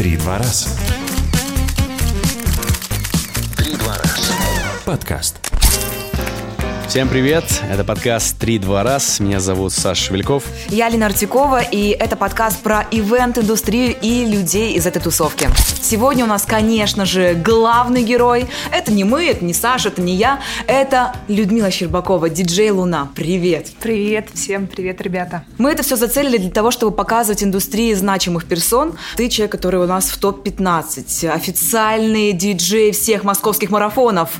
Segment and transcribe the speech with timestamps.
[0.00, 0.78] Три два раз.
[3.54, 4.32] Три два раз.
[4.86, 5.49] Подкаст.
[6.90, 10.42] Всем привет, это подкаст «Три два раз», меня зовут Саша Шевельков.
[10.70, 15.48] Я Лина Артикова, и это подкаст про ивент-индустрию и людей из этой тусовки.
[15.80, 18.48] Сегодня у нас, конечно же, главный герой.
[18.72, 23.08] Это не мы, это не Саша, это не я, это Людмила Щербакова, диджей Луна.
[23.14, 23.68] Привет!
[23.80, 25.44] Привет всем, привет, ребята.
[25.58, 28.98] Мы это все зацелили для того, чтобы показывать индустрии значимых персон.
[29.16, 34.30] Ты человек, который у нас в топ-15, официальный диджей всех московских марафонов.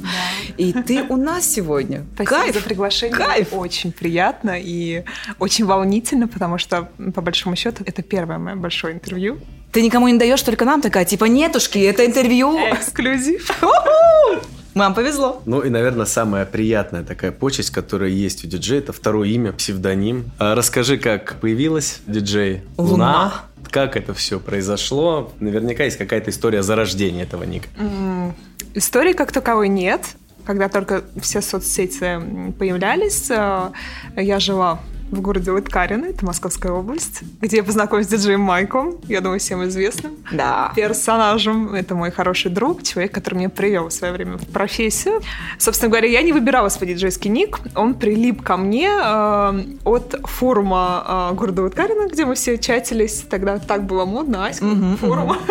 [0.56, 2.04] И ты у нас сегодня.
[2.16, 2.54] Спасибо Кайф!
[2.54, 3.16] за приглашение.
[3.16, 3.48] Кайф!
[3.52, 5.04] Очень приятно и
[5.38, 9.38] очень волнительно, потому что, по большому счету, это первое мое большое интервью.
[9.72, 12.58] Ты никому не даешь, только нам такая, типа, нетушки, это интервью.
[12.72, 13.50] Эксклюзив.
[14.74, 15.42] Вам повезло.
[15.46, 20.30] Ну и, наверное, самая приятная такая почесть, которая есть у диджея, это второе имя, псевдоним.
[20.38, 23.32] А расскажи, как появилась диджей Луна.
[23.70, 25.32] Как это все произошло?
[25.40, 27.68] Наверняка есть какая-то история зарождения этого ника.
[27.78, 28.34] М,
[28.74, 30.02] Истории как таковой нет.
[30.50, 32.18] Когда только все соцсети
[32.58, 33.70] появлялись, э,
[34.16, 39.20] я жила в городе Лыткарино, это Московская область, где я познакомилась с диджеем Майком, я
[39.20, 40.12] думаю, всем известным.
[40.32, 40.72] Да.
[40.76, 41.74] персонажем.
[41.74, 45.20] Это мой хороший друг, человек, который меня привел в свое время в профессию.
[45.58, 47.58] Собственно говоря, я не выбирала свой диджейский ник.
[47.74, 53.24] Он прилип ко мне э, от форума э, города Уткарина, где мы все чатились.
[53.28, 54.66] Тогда так было модно, Аська,
[55.00, 55.38] форума.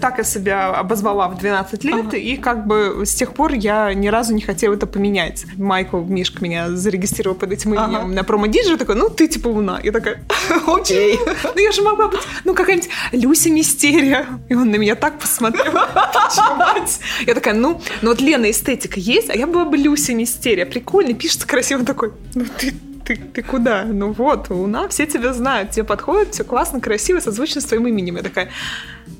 [0.00, 4.06] Так я себя обозвала в 12 лет, и как бы с тех пор я ни
[4.06, 5.44] разу не хотела это поменять.
[5.56, 9.80] Майкл Мишка меня зарегистрировал под этим именем на промо-диджей, такой, ну ты типа Луна.
[9.82, 10.24] Я такая,
[10.66, 11.18] окей.
[11.54, 14.26] Ну я же могла быть, ну какая-нибудь Люся Мистерия.
[14.48, 15.72] И он на меня так посмотрел.
[17.26, 20.66] Я такая, ну, ну вот Лена эстетика есть, а я была бы Люся Мистерия.
[20.66, 21.80] Прикольно, пишется красиво.
[21.80, 22.74] Он такой, ну ты
[23.08, 23.84] ты, ты куда?
[23.84, 28.16] Ну вот, Луна, все тебя знают, тебе подходит, все классно, красиво, созвучно с твоим именем.
[28.16, 28.50] Я такая,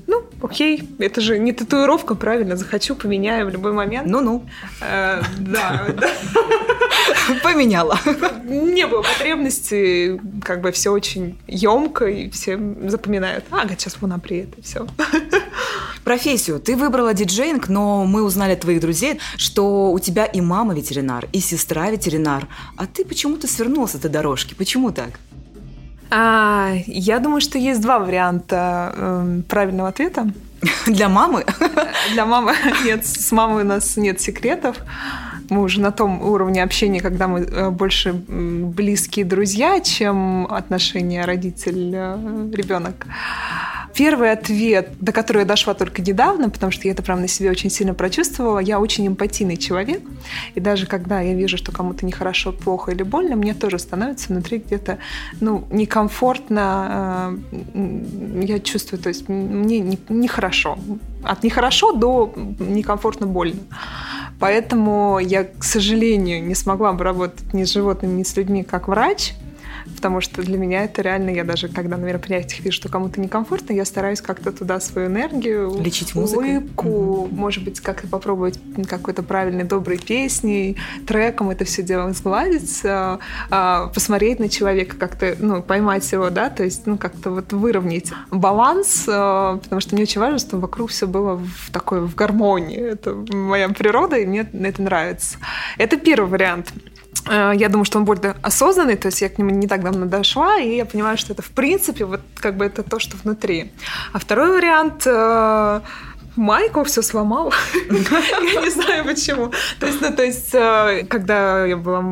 [0.09, 4.09] ну, окей, это же не татуировка, правильно, захочу, поменяю в любой момент.
[4.09, 4.43] Ну-ну.
[4.81, 6.11] Э, да, да.
[7.43, 7.99] Поменяла.
[8.45, 13.45] Не было потребности, как бы все очень емко, и все запоминают.
[13.51, 14.87] Ага, сейчас Луна приедет, и все.
[16.05, 16.59] Профессию.
[16.59, 21.29] Ты выбрала диджейнг, но мы узнали от твоих друзей, что у тебя и мама ветеринар,
[21.33, 22.49] и сестра ветеринар.
[22.79, 24.55] А ты почему-то свернула с этой дорожки.
[24.55, 25.21] Почему так?
[26.11, 30.31] А, я думаю, что есть два варианта эм, правильного ответа.
[30.87, 31.45] Для мамы?
[32.13, 32.55] Для мамы
[32.85, 34.77] нет, с мамой у нас нет секретов.
[35.51, 43.07] Мы уже на том уровне общения, когда мы э, больше близкие друзья, чем отношения родитель-ребенок.
[43.99, 47.51] Первый ответ, до которого я дошла только недавно, потому что я это прям на себе
[47.51, 50.01] очень сильно прочувствовала, я очень эмпатийный человек,
[50.55, 54.59] и даже когда я вижу, что кому-то нехорошо, плохо или больно, мне тоже становится внутри
[54.59, 54.99] где-то
[55.41, 57.41] ну, некомфортно,
[57.75, 60.79] э, я чувствую, то есть мне не- нехорошо.
[61.25, 63.59] От нехорошо до некомфортно больно.
[64.39, 68.87] Поэтому я, к сожалению, не смогла бы работать ни с животными, ни с людьми как
[68.87, 69.35] врач,
[69.97, 73.73] потому что для меня это реально, я даже когда на мероприятиях вижу, что кому-то некомфортно,
[73.73, 76.59] я стараюсь как-то туда свою энергию, Лечить музыкой.
[76.59, 83.19] улыбку, может быть, как-то попробовать какой-то правильной, доброй песней, треком это все дело сгладить, а,
[83.51, 88.13] а, посмотреть на человека, как-то, ну, поймать его, да, то есть, ну, как-то вот выровнять
[88.31, 92.79] баланс, а, потому что мне очень важно, чтобы вокруг все было в такой, в гармонии.
[92.79, 95.39] Это моя природа, и мне это нравится.
[95.77, 96.73] Это первый вариант.
[97.29, 100.07] Э, Я думаю, что он более осознанный, то есть я к нему не так давно
[100.07, 103.73] дошла, и я понимаю, что это в принципе вот как бы это то, что внутри.
[104.13, 105.81] А второй вариант э,
[106.39, 107.53] Майку все сломал.
[107.91, 109.51] Я не знаю почему.
[109.81, 112.05] То есть, ну, то есть, э, когда я была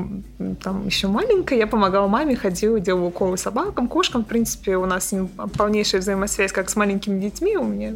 [0.62, 4.25] там еще маленькая, я помогала маме, ходила, делала уколы собакам, кошкам.
[4.25, 7.56] В принципе, у нас с полнейшая взаимосвязь, как с маленькими детьми.
[7.56, 7.92] У меня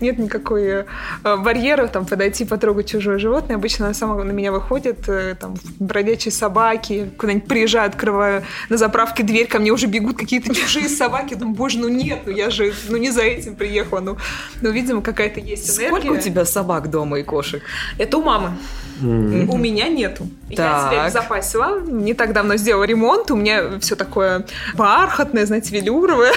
[0.00, 0.84] нет никакой э,
[1.24, 3.56] барьера там подойти, потрогать чужое животное.
[3.56, 9.22] Обычно она сама на меня выходит, э, там, бродячие собаки, куда-нибудь приезжаю, открываю на заправке
[9.22, 11.34] дверь, ко мне уже бегут какие-то чужие собаки.
[11.34, 14.00] Думаю, боже, ну нет, ну я же, ну не за этим приехала.
[14.00, 14.18] Ну,
[14.60, 15.98] ну видимо, какая-то есть энергия.
[16.00, 17.62] Сколько у тебя собак дома и кошек?
[17.98, 18.52] Это у мамы.
[19.02, 20.28] У меня нету.
[20.50, 20.92] Я Так.
[20.92, 21.80] себя безопасила.
[21.80, 23.30] Не так давно сделала ремонт.
[23.30, 24.44] У меня все такое
[24.74, 26.32] бархатное, знаете, велюровое.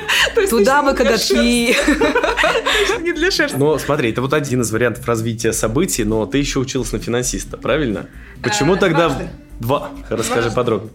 [0.50, 1.72] Туда бы не для коготки.
[1.74, 3.56] шерсти, Не для шерсти.
[3.56, 7.56] Но смотри, это вот один из вариантов развития событий, но ты еще училась на финансиста,
[7.56, 8.06] правильно?
[8.42, 9.16] Почему Э, тогда...
[9.60, 9.90] Два.
[10.08, 10.92] Расскажи подробнее.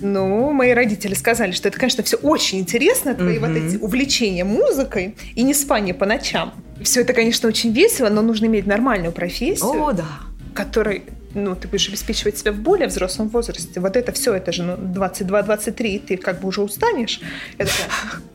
[0.00, 5.16] Ну, мои родители сказали, что это, конечно, все очень интересно, твои вот эти увлечения музыкой
[5.34, 6.54] и не спание по ночам.
[6.82, 9.82] Все это, конечно, очень весело, но нужно иметь нормальную профессию.
[9.82, 10.06] О, да.
[10.54, 11.02] которой
[11.44, 13.80] ну, ты будешь обеспечивать себя в более взрослом возрасте.
[13.80, 17.20] Вот это все, это же ну, 22-23, и ты как бы уже устанешь.
[17.52, 17.74] Такая,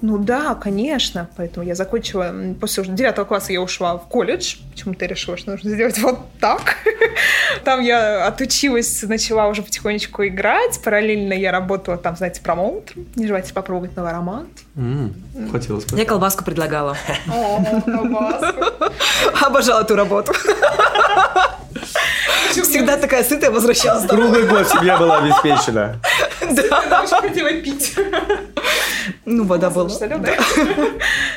[0.02, 1.30] ну да, конечно.
[1.38, 4.58] Поэтому я закончила, после уже 9 класса я ушла в колледж.
[4.72, 6.78] Почему-то я решила, что нужно сделать вот так.
[7.64, 10.80] Там я отучилась, начала уже потихонечку играть.
[10.84, 13.08] Параллельно я работала там, знаете, промоутером.
[13.16, 14.48] Не желаете попробовать новый аромат?
[14.75, 15.14] М,
[15.52, 15.98] Хотелось бы.
[15.98, 16.98] Я колбаску предлагала.
[17.31, 18.64] О, колбаску.
[19.46, 20.34] Обожала эту работу.
[22.52, 24.06] Всегда такая сытая возвращалась.
[24.08, 26.00] Круглый год семья была обеспечена.
[26.42, 27.96] Я очень хотела пить.
[29.25, 29.90] Ну, вода была.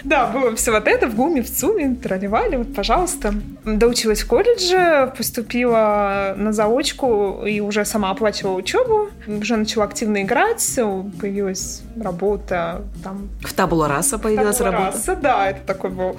[0.05, 3.35] Да, было все вот это в ГУМе, в ЦУМе, тролливали, вот, пожалуйста.
[3.65, 9.09] Доучилась в колледже, поступила на заочку и уже сама оплачивала учебу.
[9.27, 10.65] Уже начала активно играть,
[11.21, 14.97] появилась работа, там, В табула раса появилась Табула работа.
[14.97, 16.17] Раса, да, это такой был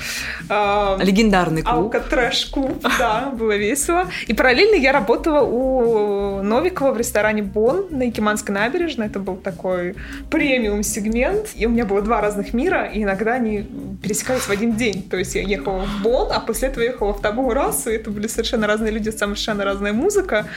[0.49, 1.95] а, Легендарный клуб.
[1.95, 4.07] Алкотрэш-клуб, да, было весело.
[4.27, 9.07] И параллельно я работала у Новикова в ресторане «Бон» на Якиманской набережной.
[9.07, 9.95] Это был такой
[10.29, 11.49] премиум-сегмент.
[11.55, 13.65] И у меня было два разных мира, и иногда они
[14.01, 15.03] пересекались в один день.
[15.03, 18.11] То есть я ехала в «Бон», а после этого ехала в «Табу расу», и это
[18.11, 20.47] были совершенно разные люди, совершенно разная музыка.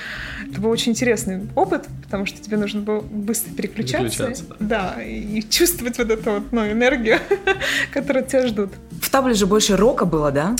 [0.50, 4.26] Это был очень интересный опыт, потому что тебе нужно было быстро переключаться.
[4.26, 7.18] Переключаться, Да, и чувствовать вот эту вот, ну, энергию,
[7.92, 8.70] которую тебя ждут.
[9.00, 10.54] В табле же больше рока было, да?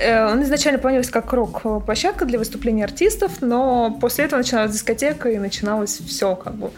[0.00, 5.38] Э, Он изначально планировался как рок-площадка для выступлений артистов, но после этого начиналась дискотека и
[5.38, 6.70] начиналось все как бы.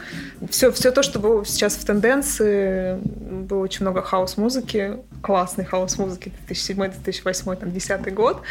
[0.51, 2.99] Все, все то, что было сейчас в тенденции.
[2.99, 8.43] Было очень много хаос-музыки, классной хаос-музыки 2007-2008, там, 10 год.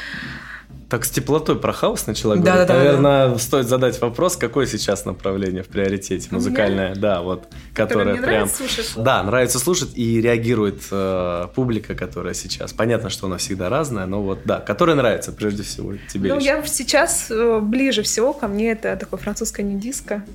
[0.91, 2.67] Так с теплотой про хаос начала Да, говорить.
[2.67, 8.11] да, да, Наверное, стоит задать вопрос, какое сейчас направление в приоритете музыкальное, да, вот, которое
[8.11, 8.33] мне прям...
[8.33, 8.91] нравится слушать.
[8.97, 12.73] Да, нравится слушать и реагирует э, публика, которая сейчас.
[12.73, 16.27] Понятно, что она всегда разная, но вот, да, которая нравится прежде всего тебе.
[16.27, 16.49] Ну, лично.
[16.49, 20.25] я сейчас э, ближе всего ко мне это такое французское не-диско.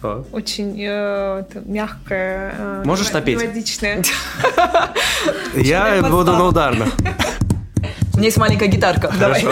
[0.00, 0.22] Так.
[0.32, 3.38] Очень э, это мягкое, э, Можешь напеть?
[3.38, 4.02] мелодичное.
[5.54, 6.86] Я буду на ударно.
[8.20, 9.10] У меня есть маленькая гитарка.
[9.18, 9.42] Давай.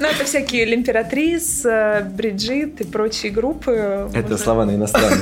[0.00, 3.72] Ну, это всякие L'Impératrice, э, Бриджит и прочие группы.
[4.12, 5.18] Это Можно- слова на иностранном.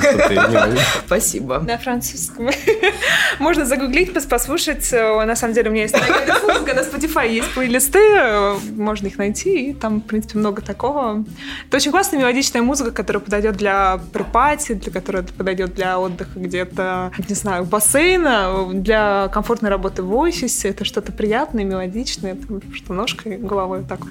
[1.05, 1.59] Спасибо.
[1.59, 2.49] На французском.
[3.39, 4.91] Можно загуглить, пос- послушать.
[4.93, 9.17] Э, На самом деле у меня есть музыка, на Spotify есть плейлисты, э, можно их
[9.17, 11.23] найти, и там, в принципе, много такого.
[11.67, 17.11] Это очень классная мелодичная музыка, которая подойдет для припати, для которая подойдет для отдыха где-то,
[17.27, 20.69] не знаю, бассейна, для комфортной работы в офисе.
[20.69, 24.09] Это что-то приятное, мелодичное, там, что ножкой, головой вот так вот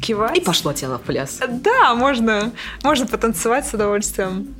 [0.00, 0.36] кивать.
[0.36, 1.40] И пошло тело в пляс.
[1.48, 2.52] Да, можно,
[2.82, 4.54] можно потанцевать с удовольствием.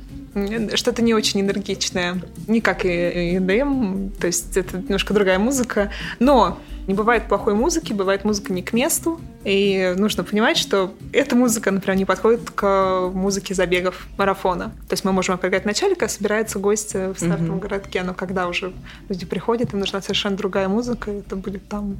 [0.75, 2.21] Что-то не очень энергичное.
[2.47, 5.91] Не как и EDM, то есть это немножко другая музыка.
[6.19, 6.59] Но
[6.89, 9.21] не бывает плохой музыки, бывает музыка не к месту.
[9.45, 14.71] И нужно понимать, что эта музыка, например, не подходит к музыке забегов марафона.
[14.87, 17.59] То есть мы можем определять в начале, когда собирается гость в стартовом Мгм.
[17.59, 18.73] городке, но когда уже
[19.07, 21.97] люди приходят, им нужна совершенно другая музыка, и это будет там...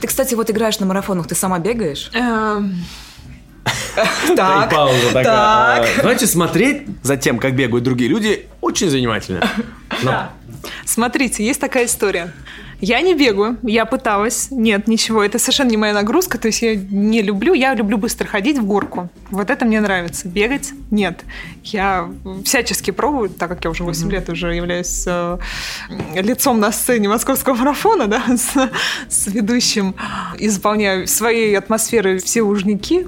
[0.00, 2.08] Ты, кстати, вот играешь на марафонах, ты сама бегаешь?
[2.14, 2.72] эм,
[4.36, 4.70] Так.
[4.72, 5.24] пауза такая.
[5.24, 5.88] Так.
[5.98, 9.40] А, Знаете, смотреть за тем, как бегают другие люди, очень занимательно.
[10.02, 10.30] Но- Да.
[10.86, 12.32] Смотрите, есть такая история.
[12.80, 14.48] Я не бегаю, я пыталась.
[14.50, 16.38] Нет, ничего, это совершенно не моя нагрузка.
[16.38, 19.08] То есть я не люблю, я люблю быстро ходить в горку.
[19.30, 20.28] Вот это мне нравится.
[20.28, 21.24] Бегать нет.
[21.62, 22.08] Я
[22.44, 25.38] всячески пробую, так как я уже 8 лет уже являюсь э,
[26.14, 28.70] лицом на сцене московского марафона, да, с,
[29.08, 29.94] с ведущим,
[30.38, 33.06] и заполняю своей атмосферой все лужники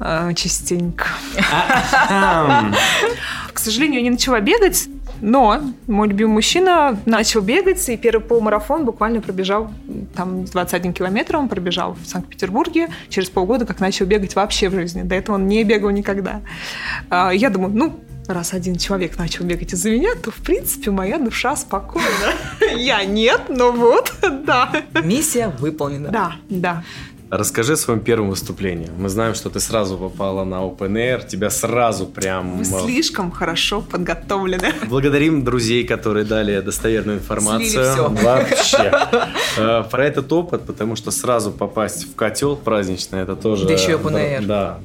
[0.00, 1.06] э, частенько.
[2.08, 2.74] Ам.
[3.52, 4.88] К сожалению, я не начала бегать,
[5.22, 9.72] но мой любимый мужчина начал бегать, и первый полумарафон буквально пробежал,
[10.14, 15.02] там 21 километр он пробежал в Санкт-Петербурге через полгода, как начал бегать вообще в жизни.
[15.02, 16.42] До этого он не бегал никогда.
[17.08, 21.18] А, Я думаю, ну, раз один человек начал бегать из-за меня, то, в принципе, моя
[21.18, 22.06] душа спокойна.
[22.76, 24.12] Я нет, но вот,
[24.44, 24.70] да.
[25.02, 26.08] Миссия выполнена.
[26.10, 26.84] Да, да.
[27.32, 28.90] Расскажи о своем первом выступлении.
[28.98, 32.58] Мы знаем, что ты сразу попала на Open Air, тебя сразу прям...
[32.58, 34.74] Вы э, слишком хорошо подготовлены.
[34.86, 37.70] Благодарим друзей, которые дали достоверную информацию.
[37.70, 38.08] Слили всё.
[38.10, 38.92] Вообще.
[39.56, 43.66] Э, Про этот опыт, потому что сразу попасть в котел праздничный, это тоже...
[43.66, 44.44] Да еще open air.
[44.44, 44.78] Да.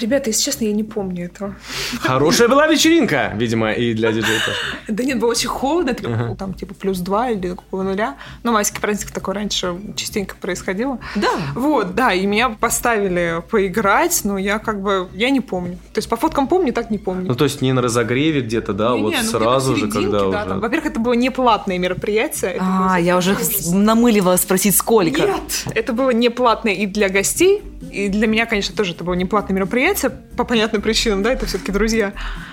[0.00, 1.54] Ребята, если честно, я не помню этого.
[2.00, 4.58] Хорошая была вечеринка, видимо, и для диджея тоже.
[4.88, 8.16] Да нет, было очень холодно, это там типа плюс два или около нуля.
[8.42, 10.98] Но майский праздник такое раньше частенько происходило.
[11.14, 11.30] Да.
[11.54, 15.76] Вот, да, и меня поставили поиграть, но я как бы, я не помню.
[15.92, 17.26] То есть по фоткам помню, так не помню.
[17.28, 20.48] Ну, то есть не на разогреве где-то, да, вот ну, сразу же, когда да, уже...
[20.48, 20.60] там.
[20.60, 22.56] Во-первых, это было не платное мероприятие.
[22.60, 23.36] А, было я уже
[23.72, 25.22] намыливала спросить, сколько.
[25.22, 29.14] Нет, это было не платное и для гостей, И для меня, конечно, тоже это было
[29.14, 32.12] не платное мероприятие, по понятным причинам, да, это все-таки друзья.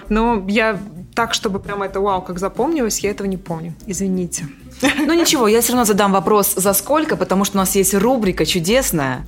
[0.10, 0.79] Но я
[1.13, 3.74] так, чтобы прямо это вау, как запомнилось, я этого не помню.
[3.86, 4.48] Извините.
[4.81, 8.45] Ну ничего, я все равно задам вопрос «За сколько?», потому что у нас есть рубрика
[8.45, 9.25] чудесная.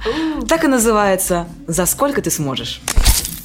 [0.48, 2.82] Так и называется «За сколько ты сможешь?».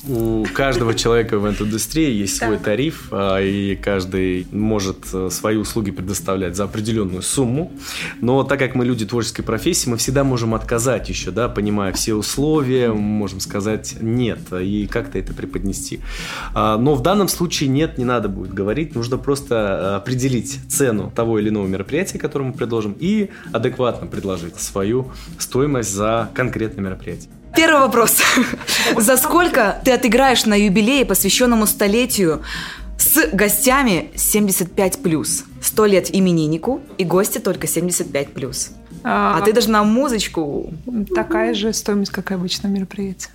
[0.09, 5.57] У каждого человека в этой индустрии есть свой тариф, а, и каждый может э, свои
[5.57, 7.71] услуги предоставлять за определенную сумму.
[8.23, 12.15] Но так как мы люди творческой профессии, мы всегда можем отказать еще, да, понимая все
[12.15, 16.01] условия, мы можем сказать нет и как-то это преподнести.
[16.55, 21.13] А, Но в данном случае нет, не надо будет говорить, нужно просто э, определить цену
[21.15, 27.31] того или иного мероприятия, которое мы предложим, и адекватно предложить свою стоимость за конкретное мероприятие.
[27.57, 28.19] Первый вопрос.
[28.97, 32.43] За сколько ты отыграешь на юбилее, посвященному столетию,
[32.99, 35.45] с гостями 75+.
[35.63, 38.71] 100 лет имениннику и гости только 75+.
[39.03, 40.73] А ты даже на музычку.
[41.15, 43.31] Такая же стоимость, как и обычное мероприятие.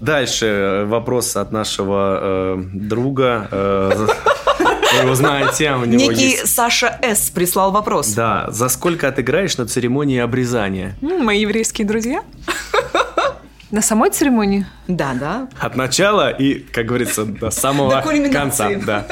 [0.00, 3.48] Дальше э, вопрос от нашего э, друга.
[3.50, 4.06] Э,
[4.94, 6.54] вы его знаете, у него Некий есть...
[6.54, 7.30] Саша С.
[7.30, 8.08] прислал вопрос.
[8.08, 10.96] Да, за сколько отыграешь на церемонии обрезания?
[11.00, 12.22] М, Мои еврейские друзья.
[13.76, 14.64] На самой церемонии?
[14.88, 15.48] Да, да.
[15.60, 18.02] От начала и, как говорится, до самого
[18.32, 18.70] конца.
[18.86, 19.06] Да.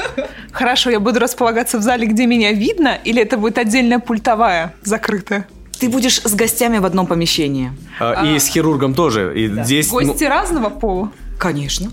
[0.51, 5.45] Хорошо, я буду располагаться в зале, где меня видно, или это будет отдельная пультовая, закрытая?
[5.79, 7.73] Ты будешь с гостями в одном помещении.
[7.99, 9.33] А, И с хирургом тоже.
[9.39, 11.11] И здесь, ну, Гости разного пола?
[11.37, 11.91] Конечно.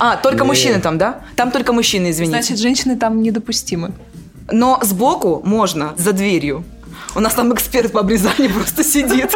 [0.00, 0.48] А, только Не.
[0.48, 1.20] мужчины там, да?
[1.36, 2.38] Там только мужчины, извините.
[2.38, 3.92] Значит, женщины там недопустимы.
[4.50, 6.64] Но сбоку можно, за дверью.
[7.14, 9.30] У нас там эксперт по обрезанию просто сидит.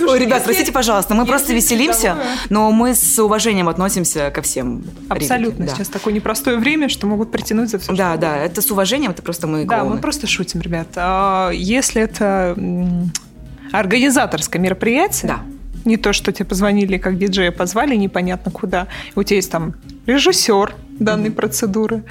[0.00, 2.16] Ой, ребят, простите, пожалуйста, мы просто веселимся,
[2.48, 4.84] но мы с уважением относимся ко всем.
[5.08, 5.66] Абсолютно.
[5.68, 7.92] Сейчас такое непростое время, что могут притянуть за все.
[7.94, 10.88] Да, да, это с уважением, это просто мы Да, мы просто шутим, ребят.
[10.96, 12.56] А, Если это
[13.72, 15.40] организаторское мероприятие, Да.
[15.84, 19.74] не то, что тебе позвонили, как диджея позвали, непонятно куда, у тебя есть там
[20.06, 22.02] режиссер данной процедуры,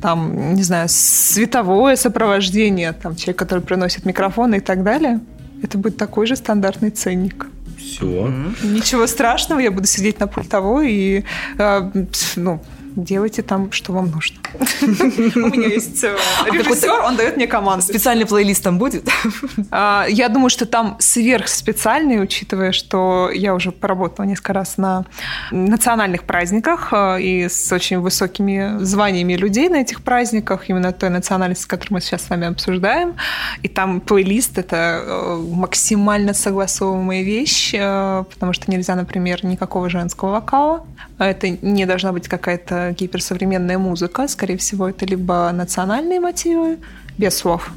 [0.00, 5.20] там, не знаю, световое сопровождение, там, человек, который приносит микрофон и так далее,
[5.62, 7.46] это будет такой же стандартный ценник.
[7.76, 8.32] все.
[8.62, 11.24] Ничего страшного, я буду сидеть на пультовой и,
[11.58, 11.90] э,
[12.36, 12.60] ну,
[13.04, 14.38] делайте там, что вам нужно.
[14.82, 16.16] У меня есть э,
[16.50, 17.84] режиссер, он дает мне команду.
[17.84, 19.08] Специальный плейлист там будет?
[19.70, 25.04] А, Я думаю, что там сверхспециальный, учитывая, что я уже поработала несколько раз на
[25.50, 31.66] национальных праздниках э, и с очень высокими званиями людей на этих праздниках, именно той национальности,
[31.66, 33.14] которую мы сейчас с вами обсуждаем.
[33.62, 40.84] И там плейлист— это э, максимально согласовываемая вещь, потому что нельзя, например, никакого женского вокала.
[41.18, 44.28] Это не должна быть какая-то гиперсовременная музыка.
[44.28, 46.78] Скорее всего, это либо национальные мотивы,
[47.18, 47.70] без слов,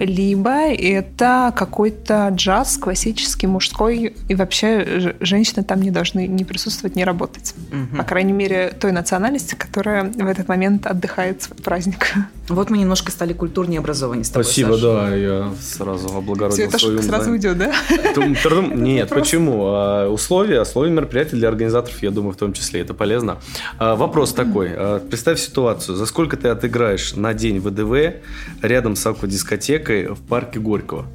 [0.00, 7.04] либо это какой-то джаз классический, мужской, и вообще женщины там не должны не присутствовать, не
[7.04, 7.54] работать.
[7.96, 12.14] По крайней мере, той национальности, которая в этот момент отдыхает свой праздник.
[12.48, 14.82] Вот мы немножко стали культурнее образованнее с тобой, Спасибо, Саша.
[14.82, 17.72] да, я сразу Все облагородил это свою шутка сразу уйдет, да?
[18.14, 19.66] Тум- трудум- Нет, почему?
[19.68, 23.38] А, Условия, условия мероприятия для организаторов, я думаю, в том числе, это полезно.
[23.78, 24.70] А, Вопрос такой.
[24.74, 25.94] А, Представь ситуацию.
[25.96, 28.14] За сколько ты отыграешь на день ВДВ
[28.62, 31.06] рядом с аквадискотекой в парке Горького?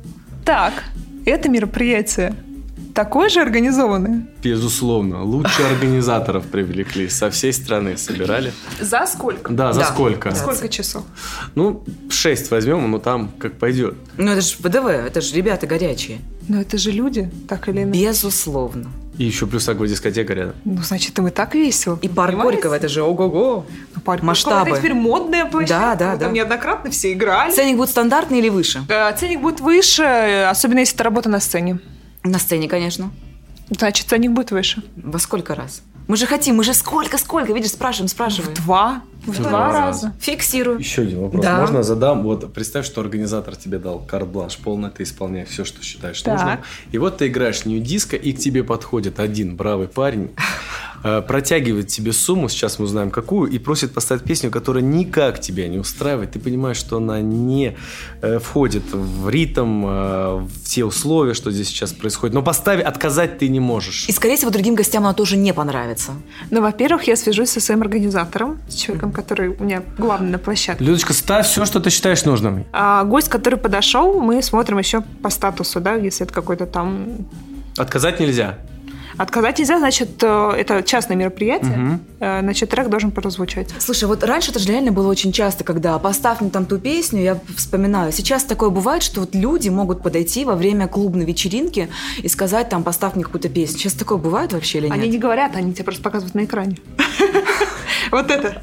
[0.45, 0.73] Так,
[1.25, 2.35] это мероприятие
[2.93, 4.25] такое же организованное?
[4.41, 5.23] Безусловно.
[5.23, 7.09] Лучшие организаторов привлекли.
[7.09, 8.53] Со всей страны собирали.
[8.79, 9.51] За сколько?
[9.51, 9.85] Да, за Да.
[9.87, 10.29] сколько?
[10.29, 10.35] Да.
[10.35, 11.03] Сколько часов?
[11.55, 13.95] Ну, 6 возьмем, но там как пойдет.
[14.17, 16.19] Ну это же ВДВ, это же ребята горячие.
[16.47, 18.05] Но это же люди, так или иначе.
[18.05, 18.87] Безусловно.
[19.17, 20.55] И еще плюс аквадискотека рядом.
[20.65, 21.97] Ну, значит, им и так весело.
[22.01, 22.53] И парк понимаете?
[22.55, 23.65] Горького, это же ого-го.
[23.95, 24.69] Ну, парк масштабы.
[24.71, 25.75] Это теперь модная площадка.
[25.75, 26.35] Да, да, Мы Там да.
[26.35, 27.51] неоднократно все играли.
[27.51, 28.83] Ценник будет стандартный или выше?
[28.89, 31.79] Э, Ценник будет выше, э, особенно если это работа на сцене.
[32.23, 33.11] На сцене, конечно.
[33.69, 34.83] Значит, ценник будет выше.
[34.95, 35.81] Во сколько раз?
[36.07, 38.53] Мы же хотим, мы же сколько-сколько, видишь, спрашиваем, спрашиваем.
[38.53, 39.01] Два.
[39.25, 40.13] В два, два раза.
[40.19, 40.79] Фиксирую.
[40.79, 41.43] Еще один вопрос.
[41.43, 41.59] Да.
[41.59, 42.23] Можно задам?
[42.23, 46.33] Вот представь, что организатор тебе дал карт-бланш полный, ты исполняешь все, что считаешь Так.
[46.39, 46.59] нужным.
[46.91, 50.31] И вот ты играешь нью-диско, и к тебе подходит один бравый парень,
[51.27, 55.77] протягивает тебе сумму, сейчас мы узнаем какую, и просит поставить песню, которая никак тебя не
[55.77, 56.31] устраивает.
[56.31, 57.75] Ты понимаешь, что она не
[58.21, 62.33] э, входит в ритм, э, в те условия, что здесь сейчас происходит.
[62.33, 64.09] Но поставить, отказать ты не можешь.
[64.09, 66.13] И, скорее всего, другим гостям она тоже не понравится.
[66.49, 70.83] Ну, во-первых, я свяжусь со своим организатором, с человеком, который у меня главный на площадке.
[70.83, 72.65] Людочка, ставь все, что ты считаешь нужным.
[72.73, 77.27] А гость, который подошел, мы смотрим еще по статусу, да, если это какой-то там...
[77.77, 78.57] Отказать нельзя.
[79.17, 83.69] Отказать нельзя, значит, э, это частное мероприятие, э, значит, трек должен прозвучать.
[83.79, 87.21] Слушай, вот раньше это же реально было очень часто, когда поставь мне там ту песню,
[87.21, 88.11] я вспоминаю.
[88.11, 92.83] Сейчас такое бывает, что вот люди могут подойти во время клубной вечеринки и сказать там
[92.83, 93.79] поставь мне какую-то песню.
[93.79, 94.95] Сейчас такое бывает вообще или нет?
[94.95, 96.77] Они не говорят, они тебе просто показывают на экране.
[98.11, 98.61] Вот это.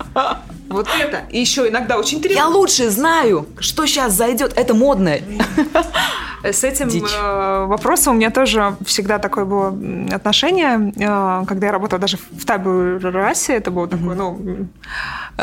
[0.69, 1.23] Вот это.
[1.31, 2.49] И еще иногда очень Я тревожно.
[2.57, 4.55] лучше знаю, что сейчас зайдет.
[4.57, 5.19] Это модно.
[6.43, 7.05] С этим Дичь.
[7.17, 9.69] э, вопросом у меня тоже всегда такое было
[10.13, 14.67] отношение, э, когда я работала даже в табу расе, это было такое, ну,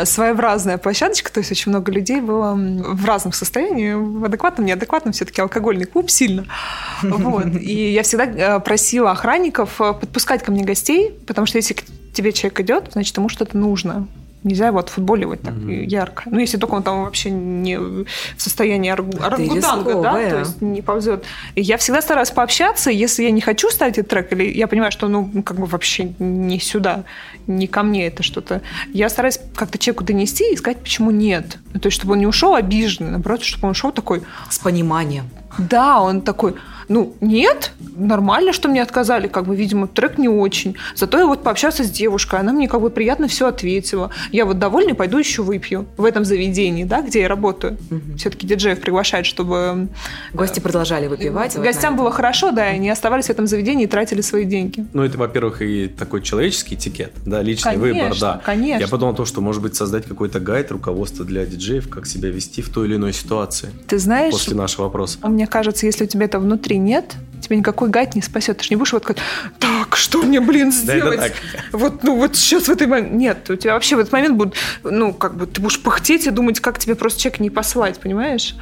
[0.03, 5.41] своеобразная площадочка, то есть очень много людей было в разном состоянии, в адекватном, неадекватном, все-таки
[5.41, 6.46] алкогольный клуб сильно.
[7.01, 7.46] Вот.
[7.62, 11.77] И я всегда э, просила охранников подпускать ко мне гостей, потому что если
[12.13, 14.08] тебе человек идет, значит, ему что-то нужно.
[14.42, 16.24] Нельзя его отфутболивать так ярко.
[16.28, 18.06] Ну, если только он там вообще не в
[18.38, 21.25] состоянии оргу- орангутанга, да, то есть не ползет.
[21.56, 24.94] И я всегда стараюсь пообщаться, если я не хочу ставить этот трек, или я понимаю,
[24.94, 27.04] что, ну, как бы вообще не сюда,
[27.48, 28.62] не ко мне это что-то,
[28.94, 31.58] я стараюсь как-то человеку донести и сказать, почему нет.
[31.74, 35.30] То есть, чтобы он не ушел обиженный, наоборот, чтобы он ушел такой, С пониманием.
[35.58, 36.56] Да, он такой,
[36.89, 40.75] ну, нет, нормально, что мне отказали, как бы, видимо, трек не очень.
[40.96, 44.10] Зато я вот пообщался с девушкой, она мне как бы приятно все ответила.
[44.32, 47.77] Я вот довольна, пойду еще выпью в этом заведении, да, где я работаю.
[48.18, 49.89] Все-таки диджеев приглашают, чтобы
[50.34, 51.56] Гости продолжали выпивать.
[51.56, 54.86] вот гостям было хорошо, да, и они оставались в этом заведении и тратили свои деньги.
[54.94, 58.41] Ну, это, во-первых, и такой человеческий этикет, да, личный Конечно, выбор, да.
[58.44, 58.82] конечно.
[58.82, 62.63] Я подумал то, что, может быть, создать какой-то гайд, руководство для диджеев, как себя вести
[62.63, 63.70] в той или иной ситуации.
[63.88, 65.20] Ты знаешь, После нашего вопроса.
[65.39, 68.58] Мне кажется, если у тебя это внутри нет, тебе никакой гайд не спасет.
[68.58, 69.17] Ты же не будешь вот как,
[69.60, 71.34] так, что мне, блин, сделать?
[71.72, 73.13] Вот, ну вот сейчас в этот момент...
[73.13, 76.31] Нет, у тебя вообще в этот момент будет, ну, как бы, ты будешь пыхтеть и
[76.31, 78.55] думать, как тебе просто человек не послать, понимаешь?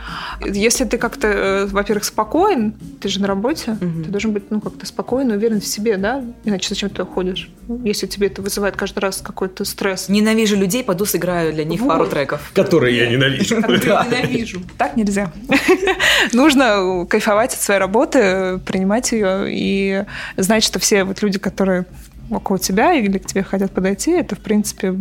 [0.46, 4.86] Если ты как-то, э, во-первых, спокоен, ты же на работе, ты должен быть, ну, как-то
[4.86, 6.24] спокоен, уверен в себе, да?
[6.44, 7.50] Иначе зачем ты уходишь?
[7.68, 10.10] Ну, Если тебе это вызывает каждый раз какой-то стресс.
[10.10, 11.90] Ненавижу людей, пойду сыграю для них Вот.
[11.90, 12.52] пару треков.
[12.54, 13.56] Которые я ненавижу.
[13.60, 14.62] Я ненавижу.
[14.78, 15.32] Так нельзя.
[16.34, 20.06] Нужно кайфовать от своей работы, принимать ее и
[20.36, 21.86] знать, что все вот люди, которые
[22.30, 24.94] около тебя или к тебе хотят подойти, это, в принципе,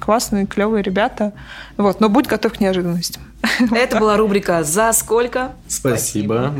[0.00, 1.32] классные, клевые ребята.
[1.76, 2.00] Вот.
[2.00, 3.22] Но будь готов к неожиданностям.
[3.72, 5.52] Это была рубрика «За сколько?».
[5.68, 6.54] Спасибо.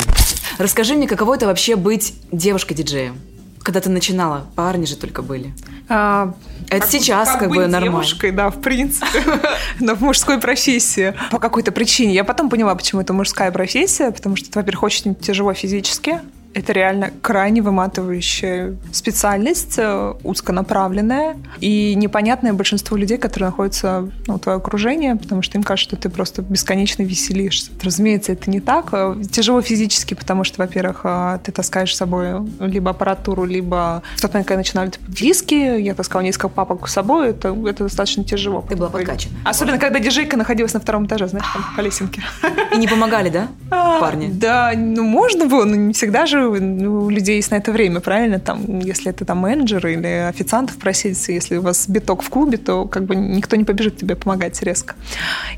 [0.59, 3.17] Расскажи мне, каково это вообще быть девушкой-диджеем?
[3.63, 5.55] Когда ты начинала, парни же только были.
[5.89, 6.35] А,
[6.69, 7.85] Это сейчас как бы быть нормально.
[7.85, 9.23] девушкой, да, в принципе,
[9.81, 11.15] но в мужской профессии.
[11.31, 12.13] По какой-то причине.
[12.13, 16.21] Я потом поняла, почему это мужская профессия, потому что во-первых, очень тяжело физически.
[16.55, 24.41] Это реально крайне выматывающая специальность, э, узконаправленная и непонятная большинству людей, которые находятся ну, в
[24.41, 27.71] твоем окружении, потому что им кажется, что ты просто бесконечно веселишься.
[27.83, 28.89] Разумеется, это не так.
[28.93, 34.21] Э, Тяжело физически, потому что, во-первых, э, ты таскаешь с собой либо аппаратуру, либо в
[34.21, 38.25] тот момент, когда начинали типа, диски, я таскала несколько папок с собой, это, это достаточно
[38.25, 38.65] тяжело.
[38.69, 39.35] Ты была подкачана.
[39.45, 42.23] Особенно, когда диджейка находилась на втором этаже, знаешь, там по лесенке.
[42.75, 44.29] И не помогали, да, парни?
[44.29, 48.01] Да, ну можно было, но не всегда же ну, у людей есть на это время,
[48.01, 48.39] правильно?
[48.39, 52.87] Там, если это там менеджер или официантов просить, если у вас биток в клубе, то
[52.87, 54.95] как бы никто не побежит тебе помогать резко.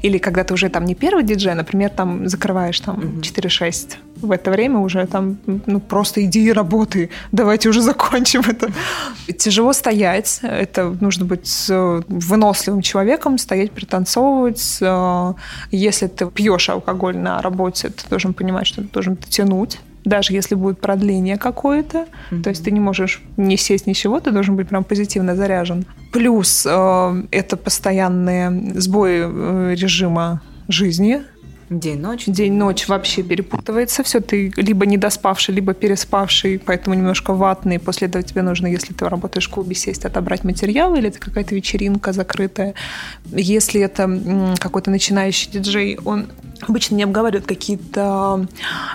[0.02, 4.32] Или когда ты уже там не первый диджей, а, например, там закрываешь там 4-6 в
[4.32, 8.72] это время уже там ну, просто иди и работай, давайте уже закончим это.
[9.38, 14.78] Тяжело стоять, это нужно быть э, выносливым человеком, стоять, пританцовывать.
[14.80, 15.34] Э,
[15.70, 20.54] Если ты пьешь алкоголь на работе, ты должен понимать, что ты должен тянуть даже если
[20.54, 22.06] будет продление какое-то,
[22.42, 25.84] то есть ты не можешь не сесть ничего, ты должен быть прям позитивно заряжен.
[26.12, 31.22] Плюс э, это постоянные сбои э, режима жизни,
[31.70, 32.24] День-ночь.
[32.26, 34.02] День-ночь вообще перепутывается.
[34.02, 37.78] Все, ты либо недоспавший, либо переспавший, поэтому немножко ватный.
[37.78, 41.54] После этого тебе нужно, если ты работаешь в клубе, сесть, отобрать материалы, или это какая-то
[41.54, 42.74] вечеринка закрытая.
[43.24, 46.26] Если это какой-то начинающий диджей, он
[46.68, 48.46] обычно не обговаривает какие-то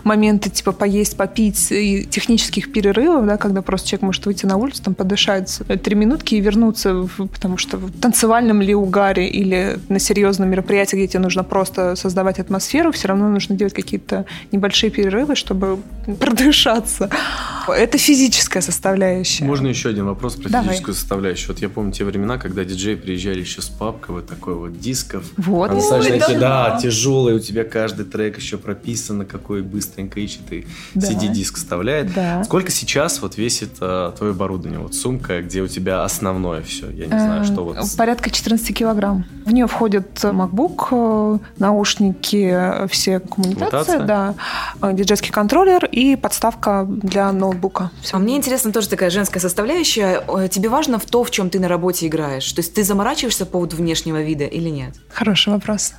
[0.03, 4.83] моменты, типа поесть, попить и технических перерывов, да, когда просто человек может выйти на улицу,
[4.83, 9.99] там подышать три минутки и вернуться, в- потому что в танцевальном ли угаре или на
[9.99, 15.35] серьезном мероприятии, где тебе нужно просто создавать атмосферу, все равно нужно делать какие-то небольшие перерывы,
[15.35, 15.79] чтобы
[16.19, 17.09] продышаться.
[17.67, 19.45] Это физическая составляющая.
[19.45, 20.67] Можно еще один вопрос про Давай.
[20.69, 21.49] физическую составляющую?
[21.53, 25.23] Вот я помню те времена, когда диджеи приезжали еще с папкой, вот такой вот дисков.
[25.37, 25.69] Вот.
[25.71, 26.71] А эти, да.
[26.71, 31.07] да, тяжелый, у тебя каждый трек еще прописано, какой быстренько ищет и Да.
[31.07, 32.13] CD-диск вставляет.
[32.13, 32.43] Да.
[32.43, 34.79] Сколько сейчас вот весит а, твое оборудование?
[34.79, 36.89] Вот сумка, где у тебя основное все.
[36.89, 37.77] Я не знаю, что вот.
[37.77, 39.25] Э, Порядка 14 килограмм.
[39.45, 44.35] В нее входит MacBook, э, наушники, э, все коммуникации, да,
[44.81, 47.91] э, диджейский контроллер и подставка для ноут- ноутбука.
[48.01, 48.17] Всё.
[48.17, 50.23] А мне интересно тоже такая женская составляющая.
[50.27, 52.51] Э, Тебе важно в то, в чем ты на работе играешь?
[52.53, 54.93] То есть ты заморачиваешься по поводу внешнего вида или нет?
[55.13, 55.93] Хороший вопрос.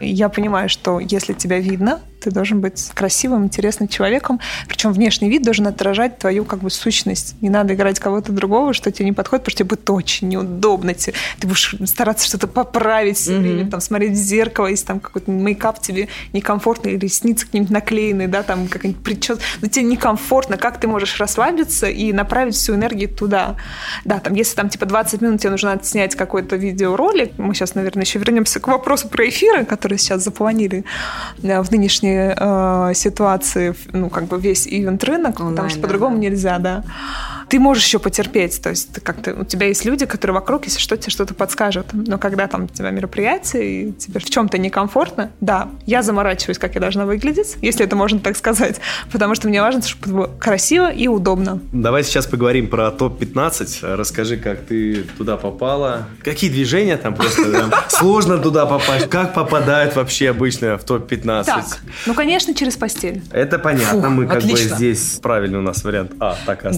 [0.00, 4.40] Я понимаю, что если тебя видно, ты должен быть красивым, интересным человеком.
[4.66, 7.36] Причем внешний вид должен отражать твою как бы сущность.
[7.42, 10.94] Не надо играть кого-то другого, что тебе не подходит, потому что тебе будет очень неудобно.
[10.94, 13.42] Ты, ты будешь стараться что-то поправить все Мгм.
[13.42, 18.28] время, там, смотреть в зеркало, если там какой-то мейкап тебе некомфортно, или ресницы какие-нибудь наклеенные,
[18.28, 19.38] да, там какая-нибудь причес...
[19.60, 20.56] Но тебе некомфортно.
[20.56, 23.56] Как ты можешь расслабиться и направить всю энергию туда?
[24.06, 28.04] Да, там, если там типа 20 минут тебе нужно снять какой-то видеоролик, мы сейчас, наверное,
[28.04, 30.84] еще вернемся к вопросу про эфиры, которые сейчас запланили
[31.42, 36.22] в нынешней э, ситуации, ну, как бы весь ивент-рынок, потому что по-другому да.
[36.22, 36.82] нельзя, да.
[37.48, 40.96] Ты можешь еще потерпеть, то есть как-то, у тебя есть люди, которые вокруг, если что,
[40.96, 41.86] тебе что-то подскажут.
[41.92, 46.74] Но когда там у тебя мероприятие, и тебе в чем-то некомфортно, да, я заморачиваюсь, как
[46.74, 48.80] я должна выглядеть, если это можно так сказать,
[49.12, 51.60] потому что мне важно, чтобы было красиво и удобно.
[51.72, 53.96] Давай сейчас поговорим про топ-15.
[53.96, 56.06] Расскажи, как ты туда попала.
[56.22, 59.08] Какие движения там просто сложно туда попасть?
[59.08, 61.44] Как попадают вообще обычно в топ-15?
[61.44, 61.64] Так,
[62.06, 63.22] ну, конечно, через постель.
[63.32, 64.10] Это понятно.
[64.10, 66.68] Мы как бы здесь правильный у нас вариант А так и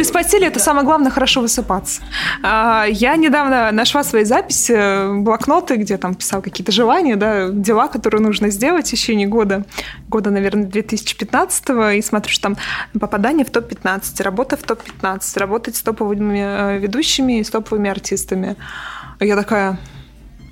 [0.00, 0.10] остался.
[0.10, 2.02] Через постель это самое главное хорошо высыпаться.
[2.42, 7.88] А, Я недавно нашла свои записи, э, блокноты, где там писал какие-то желания, да, дела,
[7.88, 9.64] которые нужно сделать в течение года,
[10.08, 12.56] года, наверное, 2015 и смотрю, что там
[12.98, 18.56] попадание в топ-15, работа в топ-15, работать с топовыми э, ведущими и с топовыми артистами.
[19.20, 19.78] И я такая,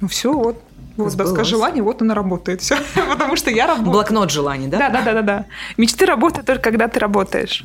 [0.01, 0.63] ну все, вот,
[0.99, 1.49] вот доска Сбылось.
[1.49, 2.77] желаний, вот она работает, все,
[3.09, 3.93] потому что я работаю.
[3.93, 4.79] Блокнот желаний, да?
[4.79, 5.45] Да, да, да, да, да.
[5.77, 7.65] Мечты работают только когда ты работаешь.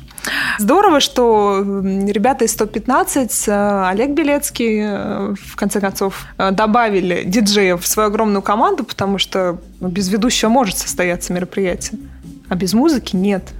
[0.58, 7.82] Здорово, что ребята из 115, э, Олег Белецкий, э, в конце концов, э, добавили диджеев
[7.82, 12.00] в свою огромную команду, потому что ну, без ведущего может состояться мероприятие,
[12.48, 13.52] а без музыки нет.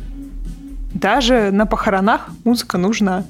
[0.94, 3.24] Даже на похоронах музыка нужна.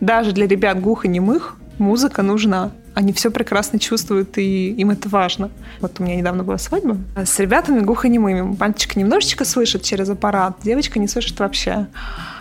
[0.00, 2.70] Даже для ребят глухонемых музыка нужна.
[2.94, 5.50] Они все прекрасно чувствуют, и им это важно.
[5.80, 8.56] Вот у меня недавно была свадьба с ребятами глухонемыми.
[8.58, 11.86] Мальчик немножечко слышит через аппарат, девочка не слышит вообще.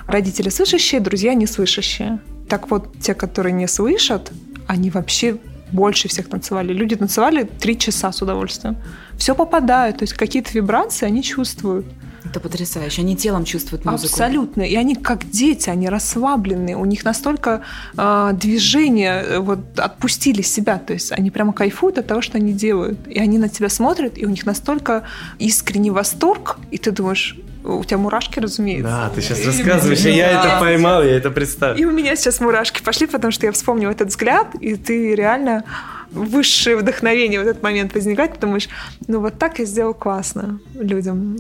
[0.08, 2.20] Родители слышащие, друзья не слышащие.
[2.50, 4.32] Так вот, те, которые не слышат,
[4.68, 5.38] они вообще
[5.72, 6.74] больше всех танцевали.
[6.74, 8.76] Люди танцевали три часа с удовольствием.
[9.18, 11.86] Все попадает, то есть какие-то вибрации они чувствуют.
[12.26, 13.02] Это потрясающе.
[13.02, 14.12] Они телом чувствуют музыку.
[14.12, 14.62] Абсолютно.
[14.62, 16.76] И они как дети, они расслабленные.
[16.76, 17.62] У них настолько
[17.98, 20.78] э, движения э, вот отпустили себя.
[20.78, 23.08] То есть они прямо кайфуют от того, что они делают.
[23.08, 25.04] И они на тебя смотрят, и у них настолько
[25.40, 28.90] искренний восторг, и ты думаешь, у тебя мурашки, разумеется.
[28.90, 31.76] Да, ты сейчас рассказываешь, и я это поймал, я это представил.
[31.76, 35.66] И у меня сейчас мурашки пошли, потому что я вспомнила этот взгляд, и ты реально
[36.12, 38.70] высшее вдохновение в этот момент возникает, ты думаешь,
[39.08, 41.38] ну вот так я сделал классно людям.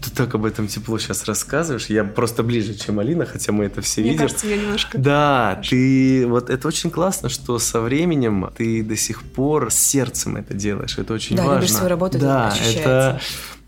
[0.00, 1.86] Ты так об этом тепло сейчас рассказываешь.
[1.86, 4.22] Я просто ближе, чем Алина, хотя мы это все Мне видим.
[4.22, 4.96] кажется, я немножко...
[4.96, 10.36] Да, ты вот это очень классно, что со временем ты до сих пор с сердцем
[10.36, 10.96] это делаешь.
[10.98, 11.60] Это очень Да, важно.
[11.60, 12.78] любишь свою работу, это да, ощущается.
[12.80, 13.20] это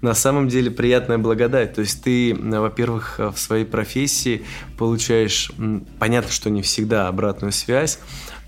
[0.03, 1.75] на самом деле приятная благодать.
[1.75, 4.45] То есть ты, во-первых, э, в своей профессии
[4.79, 5.51] получаешь,
[5.99, 7.99] понятно, что не всегда обратную связь,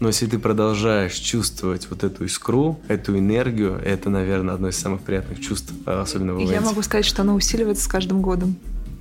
[0.02, 5.02] но если ты продолжаешь чувствовать вот эту искру, эту энергию, это, наверное, одно из самых
[5.02, 6.64] приятных чувств, э, особенно в И я ивенте.
[6.66, 8.56] могу сказать, что она усиливается с каждым годом.